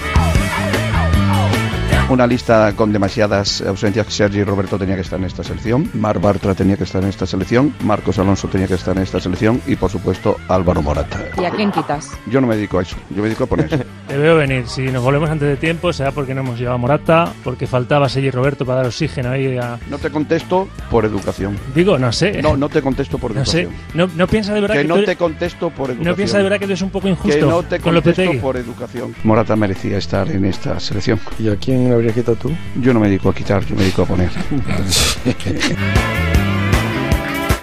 Una 2.12 2.28
lista 2.28 2.74
con 2.76 2.92
demasiadas 2.92 3.62
ausencias. 3.62 4.06
Sergi 4.14 4.44
Roberto 4.44 4.78
tenía 4.78 4.96
que 4.96 5.02
estar 5.02 5.18
en 5.18 5.24
esta 5.26 5.46
selección, 5.46 5.90
Mar 5.94 6.20
Bartra 6.20 6.54
tenía 6.54 6.76
que 6.76 6.84
estar 6.84 7.02
en 7.02 7.08
esta 7.08 7.26
selección, 7.26 7.74
Marcos 7.86 8.20
Alonso 8.20 8.50
tenía 8.50 8.68
que 8.68 8.74
estar 8.74 8.98
en 8.98 9.04
esta 9.04 9.22
selección 9.22 9.62
y 9.66 9.78
por 9.78 9.90
supuesto 9.90 10.36
Álvaro 10.50 10.82
Morata. 10.82 11.24
¿Y 11.42 11.46
a 11.46 11.52
quién 11.52 11.72
quitas? 11.72 12.12
Yo 12.28 12.42
no 12.42 12.48
me 12.48 12.58
dedico 12.58 12.80
a 12.80 12.82
eso, 12.82 12.98
yo 13.12 13.22
me 13.22 13.30
dedico 13.30 13.46
a 13.46 13.48
poner. 13.48 13.70
Te 14.12 14.18
veo 14.18 14.36
venir. 14.36 14.68
Si 14.68 14.82
nos 14.92 15.02
volvemos 15.02 15.30
antes 15.30 15.48
de 15.48 15.56
tiempo, 15.56 15.94
será 15.94 16.12
porque 16.12 16.34
no 16.36 16.42
hemos 16.42 16.60
llevado 16.60 16.76
a 16.76 16.78
Morata, 16.80 17.32
porque 17.46 17.66
faltaba 17.66 18.10
Sergi 18.10 18.30
Roberto 18.30 18.66
para 18.66 18.80
dar 18.80 18.88
oxígeno 18.88 19.30
ahí 19.32 19.58
a... 19.58 19.80
No 19.90 19.98
te 20.00 20.10
contesto 20.10 20.68
por 20.90 21.06
educación. 21.06 21.58
Digo, 21.74 21.98
no 21.98 22.12
sé. 22.12 22.42
No, 22.42 22.58
no 22.58 22.68
te 22.68 22.82
contesto 22.82 23.18
por 23.20 23.34
No 23.34 23.46
sé. 23.46 23.62
educación. 23.62 23.82
No, 23.94 24.08
no 24.18 24.28
piensa 24.28 24.54
de 24.54 24.60
verdad 24.60 24.76
Que 24.76 24.82
que, 24.82 24.88
no 24.90 24.96
tú- 24.98 25.06
te 25.06 25.16
contesto 25.16 25.70
por 25.70 25.92
educación. 25.92 26.10
No 26.10 26.16
piensa 26.18 26.38
de 26.40 26.44
verdad 26.44 26.58
que 26.60 26.66
eres 26.66 26.82
un 26.82 26.90
poco 26.90 27.08
injusto 27.08 27.34
Que 27.40 27.42
no 27.46 27.64
te 27.64 27.80
con 27.80 27.94
contesto 27.94 28.22
Lopetegui. 28.22 28.40
por 28.42 28.58
educación. 28.58 29.16
Morata 29.24 29.56
merecía 29.56 29.98
estar 29.98 30.30
en 30.30 30.44
esta 30.44 30.78
selección. 30.82 31.18
¿Y 31.40 31.48
a 31.48 31.56
quién 31.56 31.94
habrías 32.02 32.16
quitado 32.16 32.38
tú? 32.38 32.56
Yo 32.80 32.94
no 32.94 33.00
me 33.00 33.08
dedico 33.08 33.30
a 33.30 33.36
quitar, 33.36 33.66
yo 33.66 33.76
me 33.76 33.84
dedico 33.84 34.04
a 34.04 34.06
poner. 34.06 34.30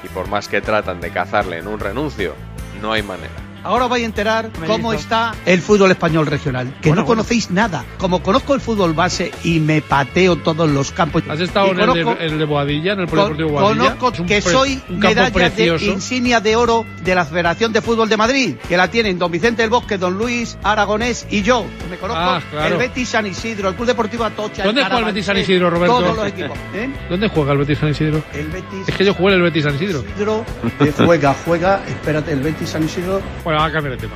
Y 0.04 0.08
por 0.08 0.28
más 0.28 0.48
que 0.48 0.60
tratan 0.60 1.00
de 1.00 1.10
cazarle 1.10 1.58
en 1.58 1.66
un 1.66 1.78
renuncio, 1.80 2.34
no 2.80 2.92
hay 2.92 3.02
manera. 3.02 3.47
Ahora 3.64 3.84
os 3.84 3.90
vais 3.90 4.02
a 4.02 4.06
enterar 4.06 4.50
Me 4.60 4.66
cómo 4.66 4.92
está 4.92 5.34
el 5.46 5.60
fútbol 5.60 5.90
español 5.90 6.26
regional, 6.26 6.72
que 6.80 6.92
no 6.92 7.04
conocéis 7.04 7.50
nada. 7.50 7.84
Como 7.98 8.22
conozco 8.22 8.54
el 8.54 8.60
fútbol 8.60 8.92
base 8.94 9.30
y 9.44 9.60
me 9.60 9.82
pateo 9.82 10.36
todos 10.36 10.70
los 10.70 10.90
campos. 10.92 11.22
¿Has 11.28 11.40
estado 11.40 11.72
en 11.72 11.80
el, 11.80 11.92
de, 11.92 12.16
el 12.26 12.38
de 12.38 12.44
Boadilla, 12.44 12.92
en 12.92 13.00
el 13.00 13.06
Polideportivo 13.08 13.50
Boadilla? 13.50 13.96
Conozco 13.96 14.26
que 14.26 14.40
soy 14.40 14.80
medalla 14.88 15.50
de 15.50 15.76
insignia 15.86 16.40
de 16.40 16.56
oro 16.56 16.84
de 17.04 17.14
la 17.14 17.24
Federación 17.24 17.72
de 17.72 17.80
Fútbol 17.82 18.08
de 18.08 18.16
Madrid, 18.16 18.56
que 18.68 18.76
la 18.76 18.88
tienen 18.90 19.18
don 19.18 19.30
Vicente 19.30 19.62
del 19.62 19.70
Bosque, 19.70 19.98
don 19.98 20.16
Luis 20.16 20.56
Aragonés 20.62 21.26
y 21.30 21.42
yo. 21.42 21.64
Me 21.90 21.96
conozco 21.96 22.18
Ah, 22.20 22.40
claro. 22.50 22.74
el 22.74 22.78
Betis 22.78 23.08
San 23.10 23.26
Isidro, 23.26 23.68
el 23.68 23.74
Club 23.74 23.86
Deportivo 23.86 24.24
Atocha. 24.24 24.64
¿Dónde 24.64 24.82
juega 24.82 24.98
el 24.98 25.04
Betis 25.06 25.26
San 25.26 25.38
Isidro, 25.38 25.70
Roberto? 25.70 25.98
Todos 26.00 26.16
los 26.16 26.26
equipos. 26.26 26.58
¿eh? 26.74 26.88
¿Dónde 27.08 27.28
juega 27.28 27.52
el 27.52 27.58
Betis 27.58 27.78
San 27.78 27.88
Isidro? 27.90 28.22
El 28.34 28.48
Betis 28.48 28.88
Es 28.88 28.94
que 28.94 29.04
yo 29.04 29.14
jugué 29.14 29.32
en 29.34 29.38
el 29.38 29.42
Betis 29.42 29.64
San 29.64 29.74
Isidro. 29.74 30.04
Isidro 30.14 30.44
juega, 31.06 31.34
juega, 31.44 31.82
espérate, 31.88 32.32
el 32.32 32.40
Betis 32.40 32.68
San 32.70 32.84
Isidro. 32.84 33.20
Bueno, 33.48 33.60
vamos 33.62 33.70
a 33.70 33.72
cambiar 33.80 33.98
de 33.98 34.06
tema. 34.06 34.14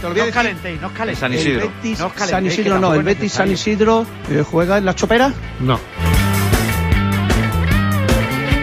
Te 0.00 0.06
olvidé 0.06 0.20
decir- 0.26 0.32
calentéis, 0.34 0.80
no 0.80 0.86
os 0.86 0.92
calentéis. 0.92 1.18
San 1.18 1.32
Isidro. 1.34 1.62
El 1.64 1.68
Betis 1.70 1.98
No 1.98 2.06
os 2.06 2.12
calentéis, 2.12 2.30
San 2.30 2.46
Isidro 2.46 2.78
no, 2.78 2.94
el 2.94 3.02
Betis 3.02 3.32
San. 3.32 3.50
Isidro 3.50 4.06
eh, 4.30 4.44
juega 4.48 4.78
en 4.78 4.84
la 4.84 4.94
chopera. 4.94 5.32
No. 5.58 5.80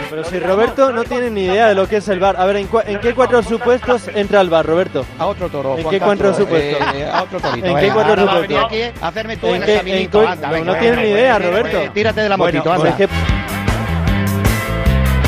Pero 0.09 0.23
si 0.23 0.39
Roberto 0.39 0.93
no 0.93 1.03
tiene 1.03 1.29
ni 1.29 1.41
idea 1.43 1.67
de 1.67 1.75
lo 1.75 1.89
que 1.89 1.97
es 1.97 2.07
el 2.07 2.21
bar. 2.21 2.37
A 2.39 2.45
ver, 2.45 2.55
¿en, 2.55 2.69
cua- 2.69 2.83
en 2.87 3.01
qué 3.01 3.13
cuatro 3.13 3.43
supuestos 3.43 4.07
entra 4.15 4.39
el 4.39 4.49
bar, 4.49 4.65
Roberto? 4.65 5.05
A 5.19 5.25
otro 5.25 5.49
toro. 5.49 5.75
¿En 5.75 5.83
Juan 5.83 5.93
qué 5.93 5.99
cuatro 5.99 6.27
Castro, 6.29 6.45
supuestos? 6.45 6.87
eh, 6.95 7.09
a 7.11 7.23
otro 7.23 7.39
torito. 7.41 7.67
¿En 7.67 7.75
qué 7.75 7.81
venga. 7.81 7.93
cuatro 7.93 8.11
Ahora 8.11 8.23
va 8.23 8.31
a 8.31 8.39
venir 8.39 8.57
supuestos? 8.61 8.87
aquí 8.93 9.01
a 9.03 9.07
hacerme 9.09 9.35
tú 9.37 9.47
¿En 9.47 9.55
el 9.55 9.63
qué- 9.65 9.71
en 9.73 9.77
examinito, 9.79 10.21
cu- 10.21 10.27
anda, 10.27 10.47
no, 10.47 10.53
venga, 10.53 10.65
no 10.65 10.71
venga, 10.71 10.79
tienes 10.79 10.97
ni 10.99 11.03
venga, 11.03 11.19
idea, 11.19 11.37
venga, 11.37 11.49
Roberto. 11.51 11.79
venga, 11.79 11.93
Tírate 11.93 12.21
de 12.21 12.29
la 12.29 12.37
Bueno, 12.37 12.59
motito, 12.63 12.73
anda. 12.73 13.07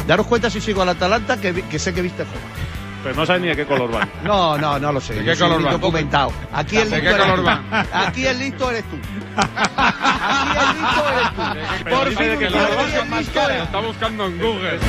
Daros 0.08 0.26
cuenta 0.26 0.50
si 0.50 0.62
sigo 0.62 0.82
al 0.82 0.90
Atalanta 0.90 1.36
que, 1.36 1.52
vi- 1.52 1.64
que 1.64 1.78
sé 1.78 1.94
que 1.94 2.02
viste 2.02 2.22
el 2.24 2.28
juego. 2.30 2.46
Pero 3.04 3.16
no 3.16 3.26
sabes 3.26 3.42
ni 3.42 3.48
de 3.48 3.56
qué 3.56 3.66
color 3.66 3.92
van. 3.92 4.10
No, 4.24 4.58
no, 4.58 4.78
no 4.78 4.92
lo 4.92 5.00
sé. 5.02 5.14
¿De 5.14 5.20
Yo 5.24 5.26
qué 5.32 5.36
soy 5.38 5.48
color 5.48 5.60
un 5.60 5.66
van? 5.66 5.74
documentado. 5.74 6.32
Aquí 6.54 6.78
el 6.78 6.90
¿De 6.90 6.98
listo 6.98 7.02
qué 7.10 7.16
eres 7.16 7.22
color 7.22 7.40
tú. 7.40 7.46
van? 7.46 7.88
Aquí 7.94 8.26
el 8.28 8.40
listo 8.40 8.70
eres 8.72 8.84
tú. 8.84 8.98
Aquí 9.38 10.58
el 10.60 10.82
listo 10.82 11.10
eres 11.10 11.30
tú. 11.84 11.90
Por 11.90 12.08
fin 12.10 12.32
un 12.32 12.40
día 12.40 13.20
listo 13.20 13.40
Está 13.64 13.80
buscando 13.80 14.26
en 14.26 14.38
Google. 14.38 14.80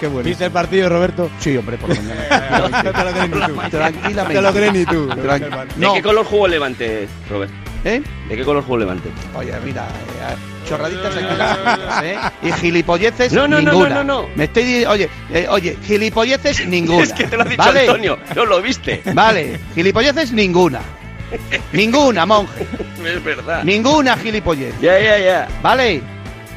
Qué 0.00 0.06
bueno. 0.08 0.26
¿Viste 0.28 0.44
el 0.44 0.50
partido, 0.50 0.88
Roberto? 0.90 1.30
Sí, 1.38 1.56
hombre, 1.56 1.78
por 1.78 1.88
mañana. 1.96 2.68
No 2.84 2.92
te 2.92 3.04
lo 3.04 3.10
crees 3.12 3.30
ni 3.30 3.40
tú. 3.40 3.60
Tranquilamente. 3.70 4.34
Te 4.34 4.42
lo 4.42 4.52
crees 4.52 4.72
ni 4.72 4.84
tú. 4.84 5.08
Tran- 5.08 5.40
¿De 5.40 5.66
No, 5.78 5.94
qué 5.94 6.02
color 6.02 6.24
jugó 6.26 6.46
Levante, 6.48 7.08
Robert? 7.30 7.50
¿Eh? 7.86 8.02
¿De 8.28 8.36
qué 8.36 8.44
color 8.44 8.62
jugó 8.62 8.78
Levante? 8.78 9.08
Oye, 9.34 9.52
mira, 9.64 9.86
eh, 9.86 10.34
chorraditas 10.68 11.14
aquí, 11.16 12.06
¿eh? 12.06 12.18
Y 12.42 12.52
gilipolleces 12.52 13.32
No, 13.32 13.46
no, 13.46 13.60
no, 13.60 13.70
ninguna. 13.70 13.88
no, 13.90 14.04
no, 14.04 14.22
no. 14.22 14.28
Me 14.34 14.44
estoy 14.44 14.64
di- 14.64 14.84
oye, 14.84 15.08
eh, 15.32 15.46
oye, 15.48 15.76
gilipolleces 15.86 16.66
ninguna. 16.66 17.02
Es 17.04 17.12
que 17.12 17.24
te 17.26 17.36
lo 17.36 17.42
ha 17.42 17.46
dicho 17.46 17.62
¿Vale? 17.62 17.80
Antonio, 17.80 18.18
no 18.34 18.44
lo 18.44 18.60
viste. 18.60 19.02
Vale, 19.14 19.60
gilipolleces 19.74 20.32
ninguna. 20.32 20.80
Ninguna, 21.72 22.24
monje. 22.24 22.64
Es 23.04 23.24
verdad. 23.24 23.64
Ninguna 23.64 24.16
gilipollez. 24.16 24.74
Ya, 24.80 24.98
ya, 25.00 25.18
ya. 25.18 25.48
¿Vale? 25.60 26.00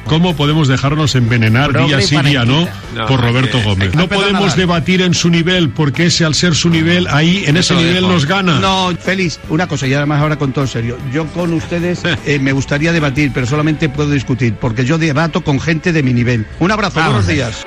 ¿Cómo 0.06 0.34
podemos 0.34 0.66
dejarnos 0.66 1.14
envenenar 1.14 1.70
Progre 1.70 1.96
día 1.98 2.00
sí 2.06 2.16
día 2.18 2.44
no 2.44 2.66
No, 2.94 3.06
por 3.06 3.20
Roberto 3.20 3.58
que- 3.58 3.64
Gómez? 3.64 3.94
No 3.94 4.08
podemos 4.08 4.56
debatir 4.56 5.02
en 5.02 5.14
su 5.14 5.30
nivel 5.30 5.70
porque 5.70 6.06
ese 6.06 6.24
al 6.24 6.34
ser 6.34 6.54
su 6.54 6.68
nivel 6.68 7.06
ahí 7.08 7.44
en 7.46 7.56
ese 7.56 7.74
nivel 7.76 8.02
nos 8.08 8.26
gana. 8.26 8.58
No, 8.58 8.90
feliz. 8.98 9.38
Una 9.48 9.66
cosa, 9.68 9.86
y 9.86 9.94
además 9.94 10.20
ahora 10.20 10.36
con 10.36 10.52
todo 10.52 10.66
serio. 10.66 10.98
Yo 11.12 11.26
con 11.28 11.52
ustedes 11.52 12.02
eh, 12.26 12.38
me 12.40 12.52
gustaría 12.52 12.92
debatir, 12.92 13.30
pero 13.32 13.46
solamente 13.46 13.88
puedo 13.88 14.10
discutir, 14.10 14.54
porque 14.54 14.84
yo 14.84 14.98
debato 14.98 15.42
con 15.42 15.60
gente 15.60 15.92
de 15.92 16.02
mi 16.02 16.12
nivel. 16.12 16.46
Un 16.58 16.72
abrazo, 16.72 16.96
Vamos. 16.98 17.12
buenos 17.12 17.28
días. 17.28 17.66